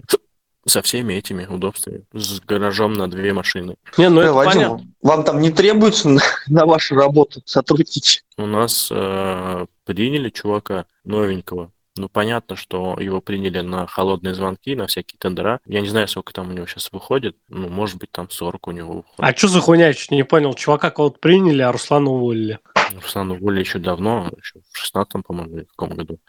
со 0.66 0.82
всеми 0.82 1.14
этими 1.14 1.46
удобствами, 1.46 2.04
с 2.12 2.40
гаражом 2.40 2.92
на 2.94 3.08
две 3.08 3.32
машины. 3.32 3.76
Не, 3.96 4.08
ну 4.08 4.20
Э, 4.20 4.24
это 4.24 4.32
Вадим, 4.34 4.52
понятно. 4.52 4.86
вам 5.02 5.24
там 5.24 5.40
не 5.40 5.50
требуется 5.50 6.08
на, 6.08 6.20
на 6.46 6.66
вашу 6.66 6.94
работу 6.94 7.42
сотрудники? 7.44 8.22
У 8.36 8.46
нас 8.46 8.88
э, 8.90 9.66
приняли 9.84 10.30
чувака 10.30 10.86
новенького. 11.04 11.72
Ну, 11.96 12.08
понятно, 12.08 12.54
что 12.54 12.96
его 13.00 13.20
приняли 13.20 13.60
на 13.60 13.86
холодные 13.88 14.32
звонки, 14.32 14.76
на 14.76 14.86
всякие 14.86 15.18
тендера. 15.18 15.58
Я 15.66 15.80
не 15.80 15.88
знаю, 15.88 16.06
сколько 16.06 16.32
там 16.32 16.48
у 16.48 16.52
него 16.52 16.66
сейчас 16.66 16.92
выходит. 16.92 17.36
Ну, 17.48 17.68
может 17.68 17.98
быть, 17.98 18.12
там 18.12 18.30
40 18.30 18.68
у 18.68 18.70
него 18.70 18.92
выходит. 18.92 19.18
А 19.18 19.36
что 19.36 19.48
за 19.48 19.60
хуйня, 19.60 19.88
я 19.88 19.94
чуть 19.94 20.12
не 20.12 20.24
понял. 20.24 20.54
Чувака 20.54 20.90
кого-то 20.90 21.18
приняли, 21.18 21.60
а 21.62 21.72
Руслана 21.72 22.10
уволили. 22.10 22.60
Руслан 22.94 23.32
уволили 23.32 23.60
еще 23.60 23.80
давно, 23.80 24.30
еще 24.38 24.60
в 24.70 24.78
16 24.78 25.26
по-моему, 25.26 25.56
или 25.56 25.64
в 25.64 25.70
каком 25.74 25.96
году. 25.96 26.20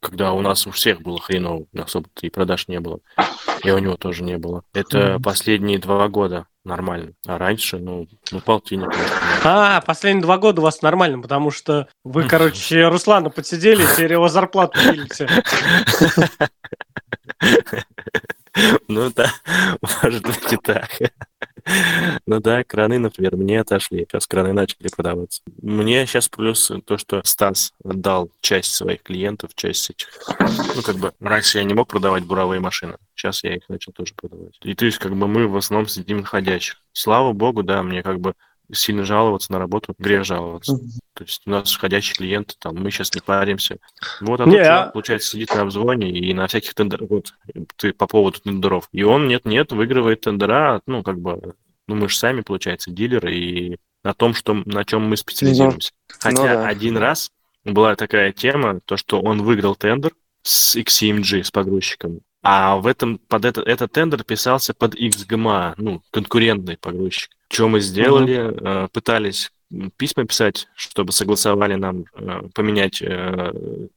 Когда 0.00 0.32
у 0.32 0.40
нас 0.40 0.66
у 0.66 0.70
всех 0.70 1.00
было 1.02 1.20
хреново, 1.20 1.66
особо-то 1.76 2.26
и 2.26 2.30
продаж 2.30 2.68
не 2.68 2.80
было. 2.80 3.00
И 3.62 3.70
у 3.70 3.78
него 3.78 3.96
тоже 3.96 4.22
не 4.24 4.38
было. 4.38 4.64
Это 4.74 5.20
последние 5.22 5.78
два 5.78 6.08
года 6.08 6.46
нормально. 6.64 7.12
А 7.26 7.38
раньше, 7.38 7.78
ну, 7.78 8.08
ну 8.30 8.40
полтинник. 8.40 8.90
А, 9.44 9.80
последние 9.80 10.22
два 10.22 10.38
года 10.38 10.60
у 10.60 10.64
вас 10.64 10.82
нормально, 10.82 11.20
потому 11.20 11.50
что 11.50 11.88
вы, 12.04 12.28
короче, 12.28 12.88
Руслана 12.88 13.30
подсидели, 13.30 13.84
теперь 13.84 14.12
его 14.12 14.28
зарплату 14.28 14.78
пилите. 14.80 15.28
Ну 18.88 19.10
да, 19.10 19.32
может 20.02 20.22
быть 20.22 20.52
и 20.52 20.56
так. 20.56 20.90
Ну 22.26 22.40
да, 22.40 22.64
краны, 22.64 22.98
например, 22.98 23.36
мне 23.36 23.60
отошли. 23.60 24.06
Сейчас 24.08 24.26
краны 24.26 24.52
начали 24.52 24.88
продаваться. 24.88 25.42
Мне 25.60 26.06
сейчас 26.06 26.28
плюс 26.28 26.70
то, 26.84 26.98
что 26.98 27.22
Стас 27.24 27.72
отдал 27.84 28.30
часть 28.40 28.74
своих 28.74 29.02
клиентов, 29.02 29.50
часть 29.54 29.90
этих. 29.90 30.08
Ну, 30.74 30.82
как 30.82 30.96
бы, 30.96 31.12
раньше 31.20 31.58
я 31.58 31.64
не 31.64 31.74
мог 31.74 31.88
продавать 31.88 32.24
буровые 32.24 32.60
машины. 32.60 32.96
Сейчас 33.14 33.42
я 33.44 33.56
их 33.56 33.68
начал 33.68 33.92
тоже 33.92 34.14
продавать. 34.14 34.58
И 34.62 34.74
то 34.74 34.84
есть, 34.84 34.98
как 34.98 35.14
бы, 35.16 35.26
мы 35.26 35.48
в 35.48 35.56
основном 35.56 35.88
сидим 35.88 36.18
на 36.18 36.26
ходячих. 36.26 36.80
Слава 36.92 37.32
богу, 37.32 37.62
да, 37.62 37.82
мне 37.82 38.02
как 38.02 38.20
бы 38.20 38.34
сильно 38.72 39.04
жаловаться 39.04 39.52
на 39.52 39.58
работу, 39.58 39.94
грех 39.98 40.24
жаловаться. 40.24 40.78
То 41.14 41.24
есть 41.24 41.42
у 41.46 41.50
нас 41.50 41.72
входящие 41.72 42.16
клиенты, 42.16 42.54
там, 42.58 42.76
мы 42.76 42.90
сейчас 42.90 43.14
не 43.14 43.20
паримся. 43.20 43.78
Вот, 44.20 44.40
а 44.40 44.44
чувак, 44.44 44.66
а- 44.66 44.90
получается, 44.90 45.30
сидит 45.30 45.54
на 45.54 45.62
обзвоне 45.62 46.10
и 46.10 46.32
на 46.32 46.46
всяких 46.46 46.74
тендерах, 46.74 47.10
вот, 47.10 47.34
ты 47.76 47.92
по 47.92 48.06
поводу 48.06 48.40
тендеров. 48.40 48.88
И 48.92 49.02
он, 49.02 49.28
нет-нет, 49.28 49.72
выигрывает 49.72 50.22
тендера, 50.22 50.80
ну, 50.86 51.02
как 51.02 51.20
бы, 51.20 51.54
ну, 51.86 51.94
мы 51.94 52.08
же 52.08 52.16
сами, 52.16 52.40
получается, 52.40 52.90
дилеры, 52.90 53.34
и 53.34 53.76
на 54.02 54.14
том, 54.14 54.34
что, 54.34 54.54
на 54.54 54.84
чем 54.84 55.08
мы 55.08 55.16
специализируемся. 55.16 55.92
Хотя 56.08 56.42
ну 56.42 56.44
да. 56.44 56.66
один 56.66 56.96
раз 56.96 57.30
была 57.64 57.94
такая 57.94 58.32
тема, 58.32 58.80
то, 58.84 58.96
что 58.96 59.20
он 59.20 59.42
выиграл 59.42 59.76
тендер 59.76 60.12
с 60.42 60.76
XCMG, 60.76 61.44
с 61.44 61.50
погрузчиком, 61.50 62.20
а 62.42 62.76
в 62.76 62.88
этом, 62.88 63.18
под 63.18 63.44
это, 63.44 63.62
этот 63.62 63.92
тендер 63.92 64.24
писался 64.24 64.74
под 64.74 64.96
XGMA, 64.96 65.74
ну, 65.76 66.02
конкурентный 66.10 66.76
погрузчик. 66.76 67.30
Что 67.52 67.68
мы 67.68 67.80
сделали? 67.80 68.84
Э, 68.84 68.88
Пытались 68.90 69.52
м, 69.70 69.90
письма 69.90 70.24
писать, 70.24 70.68
чтобы 70.74 71.12
согласовали 71.12 71.74
нам 71.74 72.06
э, 72.14 72.48
поменять 72.54 73.02
э, 73.02 73.52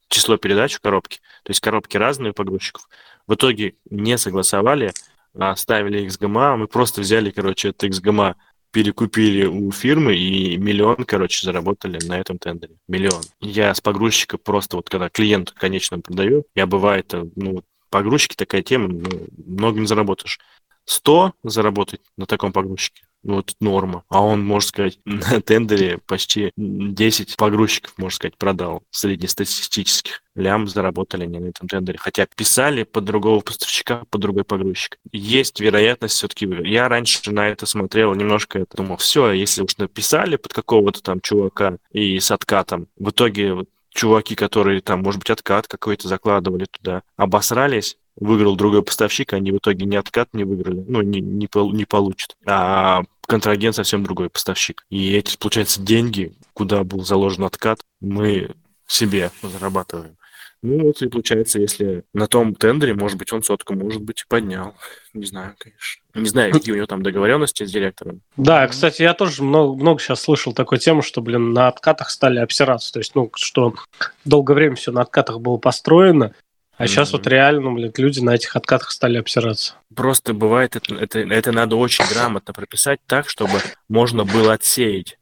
число 0.09 0.35
передач 0.35 0.73
в 0.73 0.81
коробке. 0.81 1.19
То 1.43 1.51
есть 1.51 1.61
коробки 1.61 1.95
разные 1.95 2.31
у 2.31 2.33
погрузчиков. 2.33 2.89
В 3.27 3.35
итоге 3.35 3.75
не 3.89 4.17
согласовали, 4.17 4.91
а 5.33 5.51
оставили 5.51 6.05
XGMA. 6.05 6.57
Мы 6.57 6.67
просто 6.67 6.99
взяли, 6.99 7.31
короче, 7.31 7.69
это 7.69 7.87
XGMA, 7.87 8.35
перекупили 8.71 9.45
у 9.45 9.71
фирмы 9.71 10.15
и 10.15 10.57
миллион, 10.57 11.05
короче, 11.05 11.45
заработали 11.45 11.97
на 12.05 12.19
этом 12.19 12.37
тендере. 12.37 12.75
Миллион. 12.89 13.21
Я 13.39 13.73
с 13.73 13.79
погрузчика 13.79 14.37
просто 14.37 14.75
вот 14.75 14.89
когда 14.89 15.07
клиент 15.07 15.51
конечно 15.51 16.01
продаю, 16.01 16.43
я 16.55 16.67
бывает, 16.67 17.13
ну, 17.37 17.63
погрузчики 17.89 18.35
такая 18.35 18.63
тема, 18.63 18.89
ну, 18.89 19.27
много 19.45 19.79
не 19.79 19.87
заработаешь. 19.87 20.39
100 20.83 21.33
заработать 21.43 22.01
на 22.17 22.25
таком 22.25 22.51
погрузчике, 22.51 23.03
это 23.25 23.53
норма. 23.59 24.03
А 24.09 24.21
он, 24.21 24.43
можно 24.45 24.67
сказать, 24.67 24.99
на 25.05 25.41
тендере 25.41 25.99
почти 26.05 26.51
10 26.57 27.35
погрузчиков, 27.37 27.93
можно 27.97 28.15
сказать, 28.15 28.37
продал 28.37 28.83
среднестатистических. 28.91 30.21
Лям 30.35 30.67
заработали 30.67 31.23
они 31.23 31.39
на 31.39 31.47
этом 31.47 31.67
тендере. 31.67 31.97
Хотя 31.97 32.25
писали 32.25 32.83
под 32.83 33.05
другого 33.05 33.39
поставщика, 33.39 34.03
под 34.09 34.21
другой 34.21 34.43
погрузчик. 34.43 34.97
Есть 35.11 35.59
вероятность 35.59 36.15
все-таки... 36.15 36.45
Я 36.63 36.89
раньше 36.89 37.31
на 37.31 37.47
это 37.47 37.65
смотрел 37.65 38.13
немножко, 38.13 38.59
это 38.59 38.77
думал, 38.77 38.97
все, 38.97 39.31
если 39.31 39.61
уж 39.61 39.77
написали 39.77 40.35
под 40.35 40.53
какого-то 40.53 41.01
там 41.01 41.21
чувака 41.21 41.77
и 41.91 42.19
с 42.19 42.31
откатом, 42.31 42.87
в 42.97 43.09
итоге 43.09 43.53
вот 43.53 43.69
чуваки, 43.95 44.35
которые 44.35 44.81
там, 44.81 45.01
может 45.01 45.19
быть, 45.19 45.29
откат 45.29 45.67
какой-то 45.67 46.07
закладывали 46.07 46.65
туда, 46.65 47.01
обосрались, 47.15 47.97
выиграл 48.17 48.55
другой 48.55 48.83
поставщик, 48.83 49.33
они 49.33 49.51
в 49.51 49.57
итоге 49.57 49.85
ни 49.85 49.95
откат 49.95 50.29
не 50.33 50.43
выиграли, 50.43 50.83
ну, 50.87 51.01
не, 51.01 51.19
не, 51.21 51.47
пол- 51.47 51.73
не 51.73 51.85
получат. 51.85 52.35
А 52.45 53.03
контрагент 53.27 53.75
совсем 53.75 54.03
другой 54.03 54.29
поставщик. 54.29 54.85
И 54.89 55.13
эти, 55.13 55.37
получается, 55.37 55.81
деньги, 55.81 56.33
куда 56.53 56.83
был 56.83 57.03
заложен 57.03 57.43
откат, 57.43 57.79
мы 57.99 58.51
себе 58.87 59.31
зарабатываем. 59.41 60.15
Ну, 60.61 60.85
вот 60.85 61.01
и 61.03 61.09
получается, 61.09 61.59
если 61.59 62.05
на 62.13 62.27
том 62.27 62.55
тендере, 62.55 62.95
может 62.95 63.19
быть, 63.19 63.31
он 63.31 63.43
сотку, 63.43 63.75
может 63.75 64.01
быть, 64.01 64.21
и 64.21 64.25
поднял. 64.27 64.73
Не 65.13 65.25
знаю, 65.25 65.53
конечно. 65.59 66.03
Не 66.15 66.27
знаю, 66.27 66.51
какие 66.51 66.73
у 66.73 66.77
него 66.77 66.87
там 66.87 67.03
договоренности 67.03 67.65
с 67.65 67.71
директором. 67.71 68.21
Да, 68.35 68.67
кстати, 68.67 69.03
я 69.03 69.13
тоже 69.13 69.43
много, 69.43 69.75
много 69.75 69.99
сейчас 69.99 70.21
слышал 70.21 70.53
такой 70.53 70.79
тему, 70.79 71.03
что, 71.03 71.21
блин, 71.21 71.53
на 71.53 71.67
откатах 71.67 72.09
стали 72.09 72.39
обсираться. 72.39 72.91
То 72.91 72.99
есть, 72.99 73.13
ну, 73.13 73.29
что 73.35 73.75
долгое 74.23 74.55
время 74.55 74.75
все 74.75 74.91
на 74.91 75.01
откатах 75.01 75.39
было 75.39 75.57
построено, 75.57 76.33
а 76.77 76.87
сейчас 76.87 77.13
вот 77.13 77.25
реально, 77.27 77.71
блин, 77.71 77.93
люди 77.97 78.19
на 78.19 78.35
этих 78.35 78.55
откатах 78.55 78.91
стали 78.91 79.17
обсираться. 79.17 79.75
Просто 79.95 80.33
бывает, 80.33 80.75
это, 80.75 80.95
это, 80.95 81.19
это 81.19 81.51
надо 81.51 81.75
очень 81.75 82.05
грамотно 82.05 82.53
прописать 82.53 82.99
так, 83.05 83.29
чтобы 83.29 83.59
можно 83.87 84.25
было 84.25 84.53
отсеять. 84.53 85.17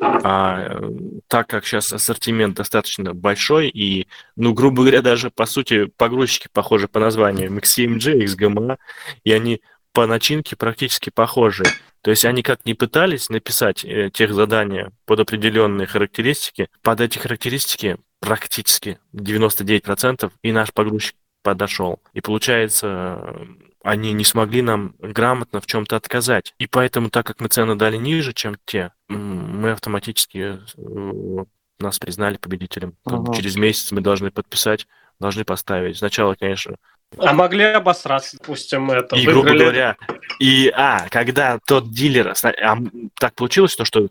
А 0.00 0.80
так 1.26 1.48
как 1.48 1.66
сейчас 1.66 1.92
ассортимент 1.92 2.56
достаточно 2.56 3.14
большой, 3.14 3.68
и, 3.68 4.06
ну, 4.36 4.52
грубо 4.52 4.82
говоря, 4.82 5.02
даже, 5.02 5.30
по 5.30 5.46
сути, 5.46 5.86
погрузчики 5.86 6.48
похожи 6.52 6.88
по 6.88 7.00
названию 7.00 7.50
XCMG, 7.50 8.24
XGMA, 8.24 8.78
и 9.24 9.32
они 9.32 9.62
по 9.92 10.06
начинке 10.06 10.56
практически 10.56 11.10
похожи. 11.10 11.64
То 12.02 12.10
есть 12.10 12.24
они 12.24 12.42
как 12.42 12.64
не 12.64 12.74
пытались 12.74 13.28
написать 13.28 13.84
э, 13.84 14.10
тех 14.12 14.32
задания 14.32 14.92
под 15.04 15.20
определенные 15.20 15.86
характеристики, 15.86 16.68
под 16.82 17.00
эти 17.00 17.18
характеристики 17.18 17.98
практически 18.20 18.98
99% 19.14 20.30
и 20.42 20.52
наш 20.52 20.72
погрузчик 20.72 21.16
подошел. 21.42 22.00
И 22.12 22.20
получается, 22.20 23.34
они 23.82 24.12
не 24.12 24.24
смогли 24.24 24.62
нам 24.62 24.94
грамотно 24.98 25.60
в 25.60 25.66
чем-то 25.66 25.96
отказать. 25.96 26.54
И 26.58 26.66
поэтому, 26.66 27.08
так 27.10 27.26
как 27.26 27.40
мы 27.40 27.48
цены 27.48 27.74
дали 27.76 27.96
ниже, 27.96 28.32
чем 28.34 28.56
те, 28.66 28.92
мы 29.08 29.72
автоматически 29.72 30.58
э, 30.76 31.44
нас 31.78 31.98
признали 31.98 32.36
победителем. 32.36 32.94
Ага. 33.06 33.32
Через 33.34 33.56
месяц 33.56 33.90
мы 33.90 34.02
должны 34.02 34.30
подписать, 34.30 34.86
должны 35.18 35.44
поставить. 35.44 35.96
Сначала, 35.96 36.34
конечно, 36.34 36.76
А 37.16 37.32
могли 37.32 37.64
обосраться, 37.64 38.36
допустим, 38.38 38.90
это. 38.90 39.16
и, 39.16 39.24
грубо 39.24 39.48
выиграли- 39.48 39.58
говоря, 39.62 39.96
и, 40.38 40.70
а, 40.76 41.08
когда 41.08 41.58
тот 41.66 41.90
дилер, 41.90 42.32
а, 42.40 42.72
м, 42.76 43.10
так 43.18 43.34
получилось, 43.34 43.74
то, 43.74 43.84
что 43.84 44.08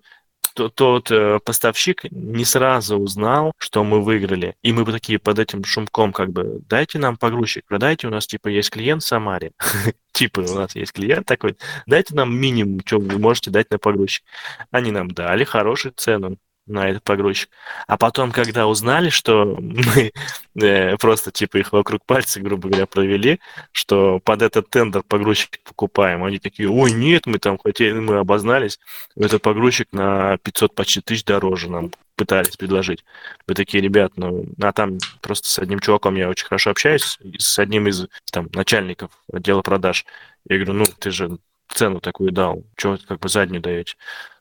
то- 0.59 0.69
тот 0.69 1.11
э, 1.11 1.39
поставщик 1.43 2.03
не 2.11 2.43
сразу 2.43 2.97
узнал, 2.97 3.53
что 3.57 3.83
мы 3.85 4.01
выиграли. 4.01 4.55
И 4.61 4.73
мы 4.73 4.83
такие 4.85 5.17
под 5.19 5.39
этим 5.39 5.63
шумком, 5.63 6.11
как 6.11 6.31
бы, 6.31 6.59
дайте 6.67 6.99
нам 6.99 7.15
погрузчик, 7.15 7.65
продайте, 7.65 8.07
у 8.07 8.09
нас, 8.09 8.27
типа, 8.27 8.49
есть 8.49 8.69
клиент 8.69 9.03
в 9.03 9.07
Самаре. 9.07 9.51
Типа, 10.11 10.41
у 10.41 10.53
нас 10.53 10.75
есть 10.75 10.91
клиент 10.91 11.25
такой, 11.25 11.55
дайте 11.85 12.13
нам 12.13 12.35
минимум, 12.35 12.81
что 12.85 12.99
вы 12.99 13.19
можете 13.19 13.51
дать 13.51 13.71
на 13.71 13.77
погрузчик. 13.77 14.23
Они 14.71 14.91
нам 14.91 15.09
дали 15.11 15.45
хорошую 15.45 15.93
цену 15.95 16.37
на 16.69 16.89
этот 16.89 17.03
погрузчик. 17.03 17.49
А 17.87 17.97
потом, 17.97 18.31
когда 18.31 18.67
узнали, 18.67 19.09
что 19.09 19.57
мы 19.59 20.11
э, 20.61 20.97
просто, 20.97 21.31
типа, 21.31 21.57
их 21.57 21.73
вокруг 21.73 22.05
пальца, 22.05 22.39
грубо 22.39 22.69
говоря, 22.69 22.85
провели, 22.85 23.39
что 23.71 24.19
под 24.19 24.41
этот 24.41 24.69
тендер 24.69 25.03
погрузчик 25.03 25.59
покупаем. 25.63 26.23
Они 26.23 26.39
такие, 26.39 26.69
ой, 26.69 26.91
нет, 26.91 27.25
мы 27.25 27.39
там 27.39 27.57
хотели, 27.57 27.99
мы 27.99 28.17
обознались, 28.17 28.79
этот 29.17 29.41
погрузчик 29.41 29.87
на 29.91 30.37
500 30.37 30.75
почти 30.75 31.01
тысяч 31.01 31.25
дороже 31.25 31.69
нам 31.69 31.91
пытались 32.15 32.57
предложить. 32.57 33.05
Мы 33.47 33.55
такие, 33.55 33.81
ребят, 33.81 34.13
ну, 34.17 34.45
а 34.61 34.73
там 34.73 34.97
просто 35.21 35.47
с 35.47 35.57
одним 35.57 35.79
чуваком 35.79 36.15
я 36.15 36.29
очень 36.29 36.45
хорошо 36.45 36.71
общаюсь, 36.71 37.17
с 37.37 37.59
одним 37.59 37.87
из 37.87 38.07
там 38.31 38.49
начальников 38.53 39.11
отдела 39.31 39.61
продаж. 39.61 40.05
Я 40.47 40.57
говорю, 40.57 40.73
ну, 40.73 40.85
ты 40.99 41.11
же 41.11 41.37
цену 41.69 42.01
такую 42.01 42.31
дал, 42.31 42.65
чего 42.75 42.97
как 43.07 43.19
бы 43.19 43.29
заднюю 43.29 43.61
даете? 43.61 43.95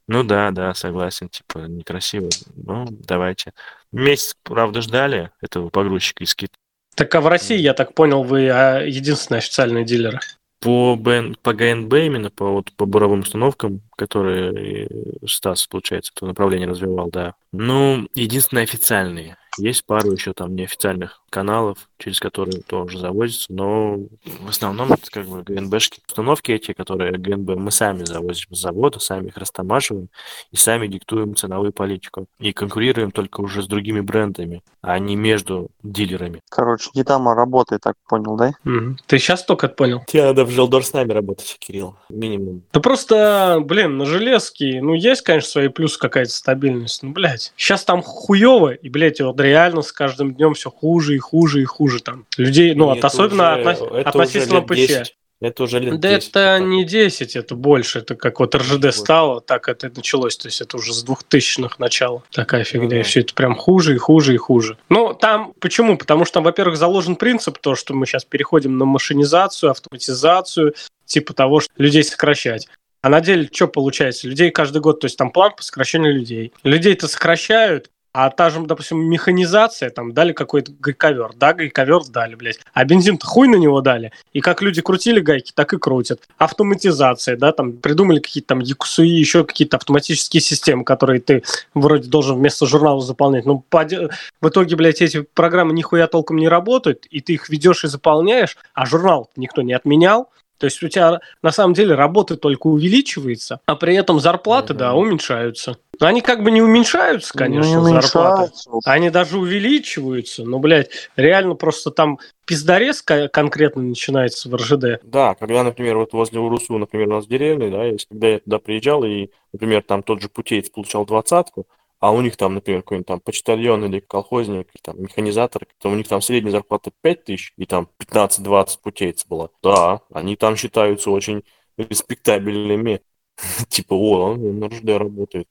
Ну 0.09 0.25
да, 0.25 0.51
да, 0.51 0.73
согласен, 0.73 1.29
типа, 1.29 1.59
некрасиво. 1.59 2.31
Ну, 2.57 2.87
давайте. 2.89 3.53
Месяц, 3.93 4.35
правда, 4.43 4.81
ждали 4.81 5.31
этого 5.43 5.69
погрузчика 5.69 6.25
из 6.25 6.35
Китая. 6.35 6.57
Так 6.95 7.15
а 7.15 7.21
в 7.21 7.29
России, 7.29 7.59
я 7.59 7.75
так 7.75 7.95
понял, 7.95 8.25
вы 8.25 8.49
а, 8.49 8.81
единственные 8.81 9.39
официальные 9.39 9.85
дилеры. 9.85 10.19
По, 10.61 10.97
БН, 10.97 11.37
по 11.43 11.53
ГНБ 11.53 11.93
именно, 11.95 12.31
по, 12.31 12.51
вот, 12.51 12.73
по 12.73 12.87
буровым 12.87 13.21
установкам, 13.21 13.83
которые 13.97 14.89
Стас, 15.27 15.67
получается, 15.67 16.11
это 16.17 16.27
направление 16.27 16.67
развивал, 16.67 17.11
да. 17.11 17.35
Ну, 17.53 18.09
единственные 18.15 18.65
официальные. 18.65 19.37
Есть 19.59 19.85
пару 19.85 20.11
еще 20.13 20.33
там 20.33 20.57
неофициальных 20.57 21.21
каналов, 21.31 21.89
через 21.99 22.21
которые 22.21 22.63
тоже 22.63 22.99
завозятся, 22.99 23.53
но 23.53 23.99
в 24.25 24.49
основном 24.49 24.93
это 24.93 25.11
как 25.11 25.27
бы 25.27 25.43
ГНБшки. 25.43 26.01
Установки 26.09 26.53
эти, 26.53 26.73
которые 26.73 27.13
ГНБ 27.13 27.57
мы 27.57 27.71
сами 27.71 28.05
завозим 28.05 28.55
с 28.55 28.61
завода, 28.61 28.99
сами 28.99 29.29
их 29.29 29.37
растамаживаем 29.37 30.09
и 30.51 30.57
сами 30.57 30.87
диктуем 30.87 31.37
ценовую 31.37 31.73
политику. 31.73 32.27
И 32.39 32.53
конкурируем 32.53 33.11
только 33.11 33.41
уже 33.41 33.63
с 33.63 33.67
другими 33.67 34.01
брендами, 34.01 34.63
а 34.81 34.99
не 34.99 35.17
между 35.17 35.69
дилерами. 35.83 36.41
Короче, 36.51 36.91
не 36.95 37.05
там, 37.05 37.29
а 37.29 37.35
работает, 37.35 37.83
так 37.83 37.97
понял, 38.09 38.37
да? 38.37 38.53
Мгм. 38.65 38.99
Ты 39.07 39.19
сейчас 39.19 39.45
только 39.45 39.69
понял? 39.69 40.03
Тебе 40.07 40.25
надо 40.25 40.45
в 40.45 40.51
Желдор 40.51 40.85
с 40.85 40.93
нами 40.93 41.13
работать, 41.13 41.57
Кирилл. 41.59 41.97
Минимум. 42.09 42.63
Да 42.73 42.81
просто, 42.81 43.61
блин, 43.63 43.99
на 43.99 44.07
железке, 44.07 44.81
ну, 44.83 44.95
есть, 44.95 45.23
конечно, 45.23 45.51
свои 45.51 45.69
плюсы, 45.69 45.99
какая-то 45.99 46.31
стабильность, 46.31 47.03
ну, 47.03 47.11
блядь. 47.11 47.53
Сейчас 47.57 47.85
там 47.85 48.03
хуево, 48.03 48.73
и, 48.73 48.89
блядь, 48.89 49.21
вот 49.21 49.41
реально 49.41 49.83
с 49.83 49.93
каждым 49.93 50.35
днем 50.35 50.55
все 50.55 50.71
хуже 50.71 51.18
и 51.19 51.21
хуже 51.21 51.61
и 51.63 51.65
хуже 51.65 52.01
там. 52.03 52.25
Людей, 52.39 52.75
ну, 52.75 52.91
от, 52.91 53.05
особенно 53.05 53.57
уже- 53.59 53.63
отно- 53.71 53.97
это 53.99 54.09
относительно 54.09 54.63
ПЧ. 54.63 54.77
10. 54.77 55.15
Это 55.41 55.63
уже 55.63 55.79
лет 55.79 56.01
Да 56.01 56.09
10 56.17 56.31
это 56.31 56.59
не 56.59 56.83
вот. 56.83 56.91
10, 56.91 57.37
это 57.37 57.55
больше. 57.55 58.01
Это 58.01 58.17
как 58.17 58.41
вот 58.41 58.57
РЖД 58.57 58.87
Вот. 58.87 58.95
стало, 58.95 59.41
так 59.41 59.69
это 59.69 59.89
началось. 59.95 60.37
То 60.37 60.49
есть 60.49 60.61
это 60.61 60.77
уже 60.79 60.93
с 60.93 61.05
2000-х 61.05 61.77
начала. 61.79 62.25
Такая 62.33 62.65
фигня. 62.65 62.89
да. 62.89 62.99
И 63.01 63.03
все 63.05 63.21
это 63.21 63.35
прям 63.35 63.55
хуже 63.55 63.95
и 63.95 63.99
хуже 63.99 64.35
и 64.35 64.37
хуже. 64.37 64.79
Ну, 64.89 65.15
там 65.15 65.53
почему? 65.61 65.97
Потому 65.97 66.25
что 66.25 66.35
там, 66.35 66.43
во-первых, 66.45 66.77
заложен 66.77 67.15
принцип, 67.15 67.59
то, 67.59 67.77
что 67.77 67.95
мы 67.95 68.05
сейчас 68.07 68.25
переходим 68.25 68.79
на 68.79 68.85
машинизацию, 68.85 69.71
автоматизацию, 69.71 70.75
типа 71.05 71.35
того, 71.35 71.61
что 71.61 71.71
людей 71.79 72.03
сокращать. 72.03 72.67
А 73.01 73.09
на 73.09 73.21
деле 73.21 73.49
что 73.53 73.69
получается? 73.69 74.27
Людей 74.27 74.51
каждый 74.51 74.81
год, 74.81 74.99
то 74.99 75.05
есть 75.05 75.17
там 75.17 75.31
план 75.31 75.53
по 75.57 75.63
сокращению 75.63 76.15
людей. 76.15 76.53
Людей-то 76.65 77.07
сокращают, 77.07 77.91
а 78.21 78.31
та 78.31 78.51
же, 78.51 78.59
допустим, 78.63 78.99
механизация, 78.99 79.91
там 79.91 80.13
дали 80.13 80.33
какой-то 80.33 80.73
гайковер, 80.81 81.35
да, 81.37 81.53
гайковер 81.53 82.03
дали, 82.11 82.35
блядь. 82.35 82.59
А 82.75 82.85
бензин-то 82.85 83.25
хуй 83.25 83.47
на 83.47 83.55
него 83.55 83.81
дали. 83.81 84.11
И 84.33 84.41
как 84.41 84.61
люди 84.61 84.83
крутили 84.83 85.21
гайки, 85.21 85.53
так 85.55 85.73
и 85.73 85.79
крутят. 85.79 86.29
Автоматизация, 86.37 87.37
да, 87.37 87.53
там 87.53 87.75
придумали 87.75 88.19
какие-то 88.19 88.49
там 88.49 88.59
Якусуи, 88.59 89.07
еще 89.07 89.45
какие-то 89.45 89.77
автоматические 89.77 90.41
системы, 90.41 90.83
которые 90.83 91.21
ты 91.21 91.45
вроде 91.75 92.09
должен 92.09 92.39
вместо 92.39 92.67
журнала 92.67 93.01
заполнять. 93.03 93.47
Но 93.47 93.63
поде- 93.71 94.09
в 94.41 94.49
итоге, 94.49 94.75
блядь, 94.75 95.01
эти 95.01 95.21
программы 95.21 95.73
нихуя 95.73 96.09
толком 96.09 96.39
не 96.39 96.49
работают, 96.49 97.07
и 97.07 97.21
ты 97.21 97.35
их 97.35 97.49
ведешь 97.49 97.85
и 97.85 97.87
заполняешь, 97.87 98.57
а 98.75 98.85
журнал 98.85 99.31
никто 99.37 99.63
не 99.63 99.75
отменял. 99.75 100.29
То 100.59 100.67
есть 100.67 100.83
у 100.83 100.89
тебя 100.89 101.21
на 101.43 101.53
самом 101.53 101.75
деле 101.75 101.95
работа 101.95 102.37
только 102.37 102.67
увеличивается, 102.67 103.61
а 103.67 103.77
при 103.77 103.95
этом 103.97 104.21
зарплаты, 104.21 104.73
Мгм. 104.75 104.79
да, 104.79 104.95
уменьшаются. 104.95 105.79
Но 106.01 106.07
они 106.07 106.21
как 106.21 106.43
бы 106.43 106.51
не 106.51 106.61
уменьшаются, 106.63 107.33
конечно, 107.37 107.81
Ну, 107.81 107.89
не 107.89 108.01
зарплаты. 108.03 108.43
уменьшается. 108.43 108.71
Они 108.85 109.11
даже 109.11 109.39
увеличиваются, 109.39 110.45
но, 110.45 110.59
блядь, 110.59 110.91
реально 111.17 111.55
просто 111.55 111.91
там 111.91 112.19
пиздорез 112.47 113.03
ко- 113.03 113.29
конкретно 113.29 113.83
начинается 113.83 114.49
в 114.49 114.55
РЖД. 114.55 115.01
Да, 115.03 115.35
когда, 115.35 115.63
например, 115.63 115.99
вот 115.99 116.13
возле 116.13 116.41
Урусу, 116.41 116.77
например, 116.79 117.09
у 117.09 117.13
нас 117.13 117.27
деревня, 117.27 117.71
да, 117.71 117.85
если 117.85 118.07
когда 118.09 118.29
я 118.29 118.39
туда 118.41 118.59
приезжал, 118.59 119.05
и, 119.05 119.29
например, 119.53 119.83
там 119.83 120.03
тот 120.03 120.21
же 120.23 120.29
путеец 120.29 120.71
получал 120.71 121.05
двадцатку, 121.07 121.67
а 122.01 122.13
у 122.13 122.21
них 122.21 122.37
там, 122.37 122.55
например, 122.55 122.83
какой-нибудь 122.83 123.07
там 123.07 123.21
почтальон 123.21 123.85
или 123.85 124.01
колхозник, 124.01 124.69
или 124.75 124.81
там 124.83 125.03
механизатор, 125.03 125.67
то 125.79 125.91
у 125.91 125.95
них 125.95 126.07
там 126.07 126.21
средняя 126.21 126.53
зарплата 126.53 126.91
5 127.03 127.25
тысяч, 127.25 127.53
и 127.57 127.67
там 127.67 127.89
15-20 128.01 128.79
путейц 128.83 129.27
была. 129.27 129.51
Да, 129.63 130.01
они 130.13 130.37
там 130.37 130.57
считаются 130.57 131.11
очень 131.11 131.43
респектабельными. 131.77 133.01
Типа, 133.69 133.95
о, 133.95 134.33
он 134.33 134.59
на 134.59 134.69
РЖД 134.69 134.89
работает. 134.91 135.49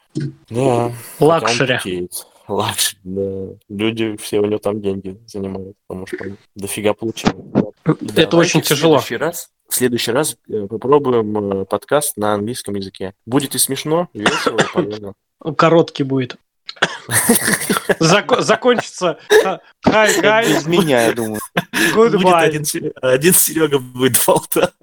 Да. 0.49 0.91
Luxury. 1.19 2.09
Luxury, 2.47 2.99
да. 3.03 3.47
Люди 3.67 4.15
все 4.17 4.39
у 4.39 4.45
него 4.45 4.59
там 4.59 4.81
деньги 4.81 5.19
занимают, 5.25 5.75
потому 5.87 6.07
что 6.07 6.37
дофига 6.55 6.93
получил. 6.93 7.31
Это 7.83 8.37
очень 8.37 8.61
в 8.61 8.65
тяжело. 8.65 8.99
следующий 8.99 9.17
раз, 9.17 9.49
в 9.67 9.75
следующий 9.75 10.11
раз 10.11 10.37
э, 10.49 10.67
попробуем 10.67 11.61
э, 11.61 11.65
подкаст 11.65 12.15
на 12.15 12.33
английском 12.33 12.75
языке. 12.75 13.13
Будет 13.25 13.55
и 13.55 13.57
смешно, 13.57 14.09
и 14.13 14.19
весело, 14.19 14.59
и 14.59 14.73
полезно. 14.73 15.13
Короткий 15.55 16.03
будет. 16.03 16.37
Зако- 17.99 18.41
Закончится 18.41 19.17
а, 19.45 19.59
Hi 19.85 20.47
Без 20.47 20.67
меня, 20.67 21.07
я 21.07 21.13
думаю. 21.13 21.39
Будет 21.95 22.15
goodbye. 22.15 22.39
один, 22.41 22.65
Се- 22.65 22.91
один 23.01 23.33
Серега 23.33 23.79
будет 23.79 24.19
болтать. 24.27 24.73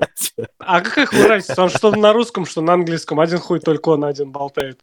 А 0.58 0.80
какая 0.80 1.06
хуй 1.06 1.26
разница? 1.26 1.62
Он 1.62 1.68
что 1.70 1.90
на 1.94 2.12
русском, 2.12 2.46
что 2.46 2.62
на 2.62 2.72
английском. 2.72 3.20
Один 3.20 3.38
хуй 3.38 3.60
только 3.60 3.90
он 3.90 4.04
один 4.04 4.30
болтает. 4.30 4.80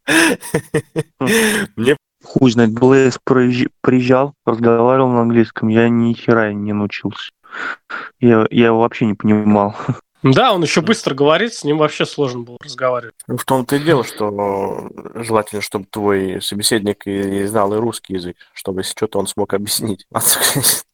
Мне 1.76 1.98
Хуй 2.24 2.52
знает, 2.52 2.72
Блэйс 2.74 3.18
приезжал, 3.26 4.36
разговаривал 4.46 5.10
на 5.10 5.22
английском, 5.22 5.70
я 5.70 5.90
ни 5.90 6.14
хера 6.14 6.54
не 6.54 6.72
научился. 6.72 7.32
Я, 8.20 8.46
я 8.52 8.68
его 8.68 8.82
вообще 8.82 9.08
не 9.08 9.16
понимал. 9.16 9.76
Да, 10.24 10.54
он 10.54 10.62
еще 10.64 10.82
быстро 10.82 11.16
говорит, 11.16 11.54
с 11.54 11.64
ним 11.64 11.78
вообще 11.78 12.06
сложно 12.06 12.42
было 12.42 12.58
разговаривать. 12.64 13.16
Ну, 13.28 13.38
В 13.38 13.46
том-то 13.46 13.76
и 13.78 13.80
дело, 13.80 14.04
что 14.04 14.90
желательно, 15.16 15.62
чтобы 15.62 15.86
твой 15.90 16.42
собеседник 16.42 17.08
и 17.08 17.44
знал 17.46 17.74
и 17.74 17.78
русский 17.78 18.14
язык, 18.14 18.38
чтобы 18.54 18.82
если 18.82 18.92
что-то 18.92 19.20
он 19.20 19.28
смог 19.28 19.54
объяснить. 19.54 20.06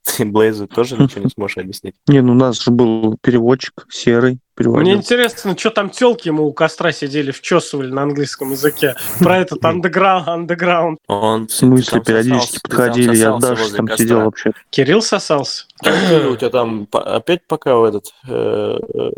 А 0.07 0.19
ты 0.19 0.25
Блейзу 0.25 0.67
тоже 0.67 0.95
ничего 0.97 1.25
не 1.25 1.29
сможешь 1.29 1.57
объяснить. 1.57 1.93
Не, 2.07 2.21
ну 2.21 2.31
у 2.31 2.35
нас 2.35 2.59
же 2.63 2.71
был 2.71 3.17
переводчик 3.21 3.85
серый, 3.89 4.31
Мне 4.31 4.39
переводил. 4.55 4.95
интересно, 4.95 5.55
что 5.55 5.69
там 5.69 5.89
телки 5.91 6.29
ему 6.29 6.45
у 6.45 6.53
костра 6.53 6.91
сидели, 6.91 7.29
вчесывали 7.31 7.91
на 7.91 8.01
английском 8.03 8.51
языке. 8.51 8.95
Про 9.19 9.37
этот 9.37 9.63
андеграунд. 9.63 10.27
андеграунд. 10.27 10.97
Он 11.07 11.47
В 11.47 11.51
смысле, 11.51 12.01
периодически 12.01 12.61
подходили, 12.63 13.15
я 13.15 13.37
даже 13.37 13.71
там 13.73 13.89
сидел 13.95 14.21
вообще. 14.21 14.53
Кирилл 14.71 15.03
сосался. 15.03 15.65
Как 15.83 16.31
у 16.31 16.35
тебя 16.35 16.49
там 16.49 16.87
опять 16.91 17.45
пока 17.47 17.75
в 17.75 17.83
этот, 17.83 18.13
э, 18.27 18.79
э, 18.93 19.11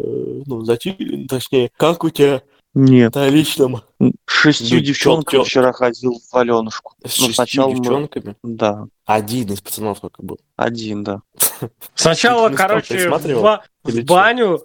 ну, 0.46 0.62
зати- 0.64 1.28
точнее, 1.28 1.72
как 1.78 2.04
у 2.04 2.10
тебя 2.10 2.42
Нет, 2.74 3.16
на 3.16 3.30
личном 3.30 3.82
с 4.00 4.12
шестью 4.32 4.78
Ну, 4.80 4.84
девчонками 4.84 5.44
вчера 5.44 5.72
ходил 5.74 6.20
в 6.32 6.36
Аленушку. 6.36 6.94
с 7.06 7.20
Ну, 7.20 7.30
сначала 7.34 7.70
мы- 7.70 7.76
девчонками? 7.78 8.36
Да, 8.44 8.88
Один 9.06 9.52
из 9.52 9.62
пацанов 9.62 10.00
только 10.00 10.22
был. 10.22 10.38
один, 10.56 11.04
да. 11.04 11.22
Сначала, 11.96 12.50
короче, 12.50 13.10
в, 13.10 14.04
баню, 14.06 14.60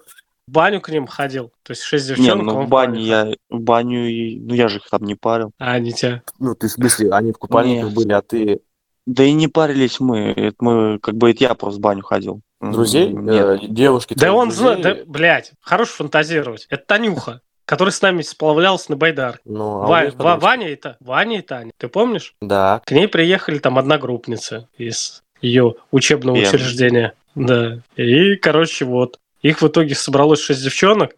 в 0.46 0.50
баню 0.50 0.80
к 0.80 0.90
ним 0.90 1.06
ходил. 1.06 1.50
То 1.62 1.70
есть 1.70 1.82
шесть 1.82 2.10
Не, 2.10 2.16
девчонок. 2.16 2.46
ну 2.46 2.54
он 2.56 2.66
в 2.66 2.68
бане 2.68 2.92
ходил. 2.94 3.06
я, 3.08 3.34
в 3.50 3.60
баню, 3.60 4.06
и- 4.08 4.38
ну 4.38 4.54
я 4.54 4.68
же 4.68 4.78
их 4.78 4.88
там 4.90 5.02
не 5.04 5.14
парил. 5.14 5.52
А, 5.58 5.72
они 5.72 5.92
тебя. 5.92 6.22
Ну, 6.38 6.54
ты 6.54 6.68
в 6.68 6.72
смысле, 6.72 7.10
они 7.12 7.32
в 7.32 7.38
купальниках 7.38 7.92
были, 7.92 8.12
а 8.12 8.20
ты 8.20 8.60
Да 9.06 9.22
и 9.22 9.32
не 9.32 9.48
парились 9.48 10.00
мы, 10.00 10.32
это 10.32 10.56
мы, 10.60 10.98
как 10.98 11.14
бы, 11.16 11.30
это 11.30 11.44
я 11.44 11.54
просто 11.54 11.78
в 11.78 11.80
баню 11.82 12.02
ходил. 12.02 12.40
Друзей? 12.60 13.08
Нет. 13.08 13.62
Э, 13.62 13.66
девушки 13.66 14.14
Да 14.14 14.32
он 14.32 14.50
знает, 14.50 14.80
да, 14.80 14.96
блядь, 15.06 15.52
хорош 15.60 15.90
фантазировать. 15.90 16.66
Это 16.70 16.84
Танюха, 16.86 17.40
который 17.66 17.90
с 17.90 18.00
нами 18.00 18.22
сплавлялся 18.22 18.90
на 18.90 18.96
Байдар. 18.96 19.40
Ну, 19.44 19.82
а 19.82 19.86
Ва- 19.86 20.12
Ва-? 20.16 20.36
Ваня 20.36 20.70
и 20.70 20.76
Та- 20.76 20.96
Ваня 21.00 21.38
и 21.40 21.42
Таня, 21.42 21.72
ты 21.76 21.88
помнишь? 21.88 22.34
Да. 22.40 22.80
К 22.86 22.92
ней 22.92 23.06
приехали 23.06 23.58
там 23.58 23.78
одногруппницы 23.78 24.68
из 24.78 25.22
ее 25.42 25.74
учебного 25.90 26.36
Вен. 26.36 26.48
учреждения. 26.48 27.12
Да. 27.34 27.80
И, 27.96 28.36
короче, 28.36 28.86
вот. 28.86 29.18
Их 29.42 29.60
в 29.60 29.68
итоге 29.68 29.94
собралось 29.94 30.40
шесть 30.40 30.64
девчонок. 30.64 31.12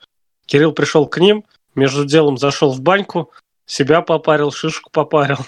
Кирилл 0.46 0.72
пришел 0.72 1.06
к 1.06 1.18
ним, 1.18 1.44
между 1.76 2.04
делом 2.04 2.36
зашел 2.38 2.72
в 2.72 2.80
баньку, 2.80 3.30
себя 3.66 4.00
попарил, 4.02 4.50
шишку 4.50 4.90
попарил. 4.90 5.38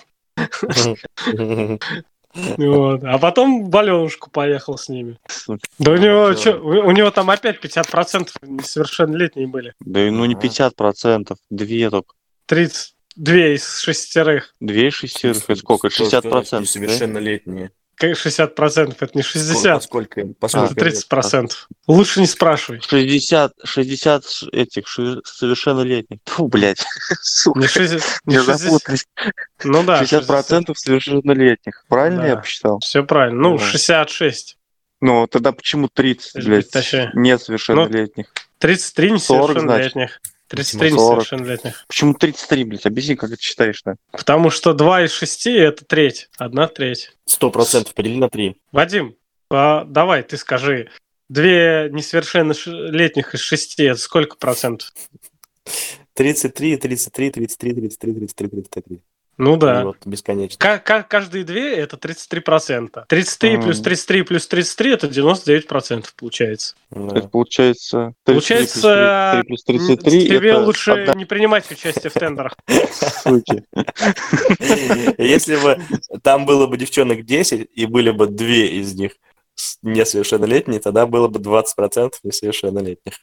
Вот. 2.56 3.04
А 3.04 3.18
потом 3.18 3.70
в 3.70 3.76
Аленушку 3.76 4.30
поехал 4.30 4.78
с 4.78 4.88
ними. 4.88 5.18
Сука. 5.28 5.60
Да 5.78 5.92
у 5.92 5.96
него, 5.96 6.28
да. 6.28 6.34
чё, 6.34 6.60
у 6.60 6.88
у 6.88 6.90
него 6.92 7.10
там 7.10 7.30
опять 7.30 7.64
50% 7.64 8.30
несовершеннолетние 8.42 9.46
были. 9.46 9.74
Да 9.80 10.06
и 10.06 10.10
ну 10.10 10.24
не 10.24 10.34
Ага. 10.34 10.42
50 10.42 10.76
процентов, 10.76 11.38
две 11.50 11.90
только. 11.90 12.14
32 12.46 13.34
из 13.54 13.80
шестерых. 13.80 14.54
Две 14.60 14.90
шестерых, 14.90 15.44
это 15.48 15.56
сколько? 15.56 15.90
60 15.90 16.22
процентов, 16.22 16.72
да? 16.72 16.72
Совершеннолетние. 16.72 17.68
Как 17.68 17.77
60%, 18.00 18.96
это 19.00 19.10
не 19.14 19.22
60, 19.22 19.82
Сколько 19.82 20.20
им? 20.20 20.30
это 20.30 20.36
Поскольку 20.40 20.74
30%. 20.74 21.50
Лучше 21.86 22.20
не 22.20 22.26
спрашивай. 22.26 22.80
60, 22.80 23.52
60 23.64 24.24
ш- 24.28 24.46
этих 24.52 24.86
совершеннолетних. 24.88 26.20
Фу, 26.26 26.48
блядь, 26.48 26.84
сука, 27.22 27.60
Не 27.60 27.66
60, 27.68 28.20
не 28.26 28.34
я 28.34 28.40
60 28.42 28.60
запутался. 28.60 29.04
ну 29.64 29.82
да, 29.82 29.98
60 29.98 30.26
процентов 30.26 30.78
совершеннолетних. 30.78 31.84
Правильно 31.88 32.22
Да. 32.22 32.28
я 32.28 32.36
посчитал? 32.36 32.78
Все 32.80 33.02
правильно. 33.04 33.40
Ну, 33.40 33.58
Да. 33.58 33.64
66. 33.64 34.56
Ну, 35.00 35.26
тогда 35.26 35.52
почему 35.52 35.88
30, 35.88 36.34
Может 36.34 36.48
блядь, 36.48 36.70
точнее. 36.70 37.10
несовершеннолетних? 37.14 38.26
33 38.58 39.18
40, 39.18 39.48
несовершеннолетних. 39.62 40.20
33 40.48 40.90
40. 40.90 41.00
несовершеннолетних. 41.00 41.84
Почему 41.86 42.14
33, 42.14 42.64
блядь? 42.64 42.86
Объясни, 42.86 43.16
как 43.16 43.30
это 43.30 43.42
считаешь-то? 43.42 43.96
Потому 44.10 44.50
что 44.50 44.72
2 44.72 45.04
из 45.04 45.12
6 45.12 45.46
это 45.46 45.84
треть. 45.84 46.28
Одна 46.38 46.66
треть. 46.68 47.12
Сто 47.26 47.50
процентов 47.50 47.94
подели 47.94 48.16
на 48.16 48.28
три. 48.28 48.60
Вадим, 48.72 49.16
а, 49.50 49.84
давай, 49.84 50.22
ты 50.22 50.36
скажи. 50.36 50.90
Две 51.28 51.90
несовершеннолетних 51.92 53.34
из 53.34 53.40
шести, 53.40 53.84
это 53.84 54.00
сколько 54.00 54.36
процентов? 54.36 54.92
33, 56.14 56.76
33, 56.78 57.30
33, 57.30 57.74
33, 57.74 58.14
33, 58.14 58.48
33. 58.48 59.00
Ну 59.38 59.54
И 59.54 59.58
да. 59.58 59.84
Вот, 59.84 59.96
бесконечно. 60.04 60.58
Ка- 60.58 60.78
ка- 60.78 61.04
каждые 61.04 61.44
две 61.44 61.76
это 61.76 61.96
33 61.96 62.40
процента. 62.40 63.04
33 63.08 63.52
Мгм. 63.56 63.62
плюс 63.64 63.80
33 63.80 64.22
плюс 64.22 64.46
33 64.48 64.90
это 64.92 65.08
99 65.08 65.66
процентов 65.68 66.14
получается. 66.16 66.74
Да. 66.90 67.16
Это 67.18 67.28
получается... 67.28 68.14
33 68.24 68.34
Получается, 68.34 69.42
плюс 69.46 69.62
33 69.64 69.96
плюс 69.96 70.02
33 70.02 70.28
тебе 70.28 70.50
это 70.50 70.58
лучше 70.60 70.90
одна 70.90 71.14
не 71.14 71.24
принимать 71.24 71.70
участие 71.70 72.10
в 72.10 72.14
тендерах. 72.14 72.56
Если 75.18 75.56
бы 75.56 75.78
там 76.22 76.44
было 76.44 76.66
бы 76.66 76.76
девчонок 76.76 77.24
10, 77.24 77.68
и 77.72 77.86
были 77.86 78.10
бы 78.10 78.26
две 78.26 78.68
из 78.80 78.94
них 78.94 79.12
несовершеннолетние, 79.82 80.80
тогда 80.80 81.06
было 81.06 81.28
бы 81.28 81.40
20% 81.40 82.12
несовершеннолетних. 82.22 83.14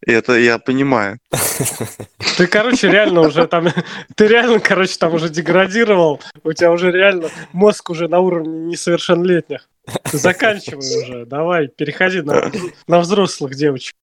Это 0.00 0.34
я 0.38 0.58
понимаю. 0.58 1.18
Ты, 2.36 2.46
короче, 2.46 2.90
реально 2.90 3.20
уже 3.22 3.46
там... 3.46 3.68
Ты 4.14 4.26
реально, 4.26 4.60
короче, 4.60 4.96
там 4.98 5.14
уже 5.14 5.28
деградировал. 5.28 6.20
У 6.42 6.52
тебя 6.52 6.70
уже 6.70 6.90
реально 6.90 7.30
мозг 7.52 7.90
уже 7.90 8.08
на 8.08 8.20
уровне 8.20 8.66
несовершеннолетних. 8.66 9.68
Заканчивай 10.12 10.78
уже. 11.02 11.26
Давай, 11.26 11.68
переходи 11.68 12.22
на, 12.22 12.50
на 12.86 13.00
взрослых 13.00 13.54
девочек. 13.54 13.94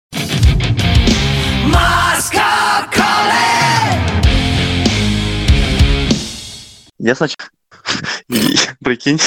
Я 6.99 7.15
сначала... 7.15 7.49
Прикинь. 8.83 9.19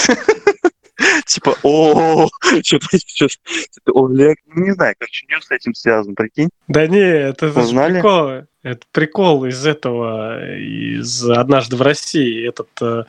Типа, 1.27 1.57
о, 1.63 2.29
что-то 2.63 2.87
сейчас... 2.93 3.39
Олег, 3.87 4.39
ну, 4.47 4.65
не 4.65 4.73
знаю, 4.73 4.95
короче, 4.99 5.27
не 5.29 5.41
с 5.41 5.51
этим 5.51 5.75
связан, 5.75 6.15
прикинь. 6.15 6.51
Да 6.69 6.87
не, 6.87 7.01
это, 7.01 7.47
это 7.47 7.61
же 7.61 7.67
Узнали? 7.67 7.95
прикол. 7.95 8.31
Это 8.63 8.87
прикол 8.93 9.45
из 9.45 9.67
этого, 9.67 10.57
из 10.57 11.29
«Однажды 11.29 11.77
в 11.77 11.83
России». 11.83 12.49
Этот 12.49 12.71
э, 12.81 13.05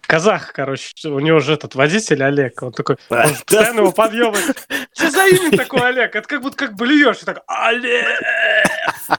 казах, 0.00 0.52
короче, 0.52 1.08
у 1.08 1.20
него 1.20 1.38
же 1.38 1.52
этот 1.52 1.76
водитель 1.76 2.24
Олег, 2.24 2.60
он 2.60 2.72
такой, 2.72 2.96
он 3.08 3.28
постоянно 3.28 3.80
его 3.80 3.92
подъебывает. 3.92 4.66
Что 4.92 5.10
за 5.12 5.28
имя 5.28 5.56
такое, 5.56 5.82
Олег? 5.82 6.16
Это 6.16 6.26
как 6.26 6.42
будто 6.42 6.56
как 6.56 6.74
блюешь, 6.74 7.22
и 7.22 7.24
так, 7.24 7.40
Олег! 7.46 8.04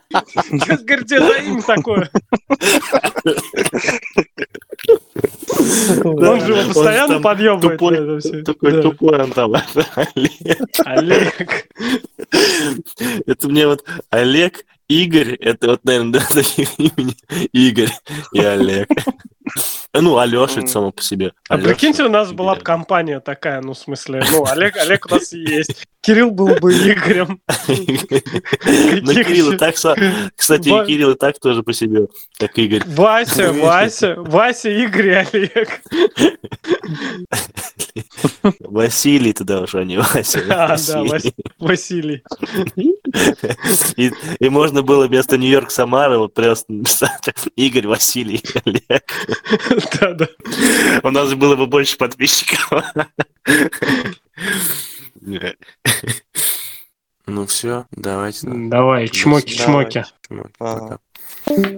Что, 0.62 0.78
говорит, 0.84 1.08
за 1.08 1.38
имя 1.38 1.62
такое? 1.62 2.10
Он 6.04 6.42
же 6.42 6.54
его 6.54 6.68
постоянно 6.68 7.20
всё. 8.20 8.44
такой 8.44 8.82
тупой 8.82 9.22
он 9.22 9.32
там. 9.32 9.54
Олег. 9.54 10.70
Олег. 10.86 11.68
Это 13.26 13.48
мне 13.48 13.68
вот 13.68 13.84
Олег, 14.10 14.66
Игорь, 14.88 15.36
это 15.36 15.70
вот, 15.70 15.86
наверное, 15.86 16.12
да, 16.20 16.26
таких 16.34 16.78
имени. 16.78 17.16
Игорь 17.54 17.92
и 18.34 18.40
Олег. 18.40 18.90
Ну, 19.94 20.18
Алеша 20.18 20.60
это 20.60 20.68
само 20.68 20.92
по 20.92 21.02
себе. 21.02 21.34
А 21.50 21.56
Алёша, 21.56 21.70
прикиньте, 21.70 22.04
у 22.04 22.10
нас 22.10 22.32
была 22.32 22.56
бы 22.56 22.62
компания 22.62 23.20
такая, 23.20 23.62
ну, 23.62 23.74
в 23.74 23.78
смысле, 23.78 24.24
ну, 24.32 24.46
Олег, 24.46 24.78
Олег 24.78 25.06
у 25.08 25.16
нас 25.16 25.34
и 25.34 25.40
есть. 25.40 25.86
Кирилл 26.00 26.32
был 26.32 26.56
бы 26.56 26.72
Игорем. 26.74 27.42
Ну, 29.04 29.14
Кирилл 29.14 29.52
и 29.52 29.58
так, 29.58 29.76
кстати, 29.76 30.70
Кирилл 30.86 31.12
и 31.12 31.16
так 31.16 31.40
тоже 31.40 31.62
по 31.64 31.74
себе, 31.74 32.08
как 32.38 32.58
Игорь. 32.58 32.84
Вася, 32.86 33.52
Вася, 33.52 34.16
Вася, 34.18 34.70
Игорь 34.70 35.08
и 35.08 35.14
Олег. 35.14 35.82
Василий 38.60 39.34
туда 39.34 39.62
уже, 39.62 39.80
а 39.80 39.84
не 39.84 39.98
Вася. 39.98 40.40
А, 40.52 40.78
да, 40.78 41.04
Василий. 41.60 42.24
И, 43.98 44.12
и 44.40 44.50
можно 44.50 44.82
было 44.82 45.08
вместо 45.08 45.38
Нью-Йорк 45.38 45.72
Самары 45.72 46.18
вот 46.18 46.34
просто 46.34 46.72
написать 46.72 47.22
Игорь 47.56 47.88
Василий 47.88 48.44
Олег. 48.66 49.04
Да, 50.00 50.14
да. 50.14 50.28
У 51.04 51.10
нас 51.12 51.30
же 51.30 51.36
было 51.36 51.56
бы 51.56 51.68
больше 51.68 51.98
подписчиков. 51.98 52.72
Ну 57.28 57.46
все, 57.46 57.86
давайте. 57.92 58.48
Давай, 58.52 59.06
чмоки-чмоки. 59.06 60.04
Чмоки, 60.28 60.50
Ага. 60.60 61.00
пока. 61.46 61.64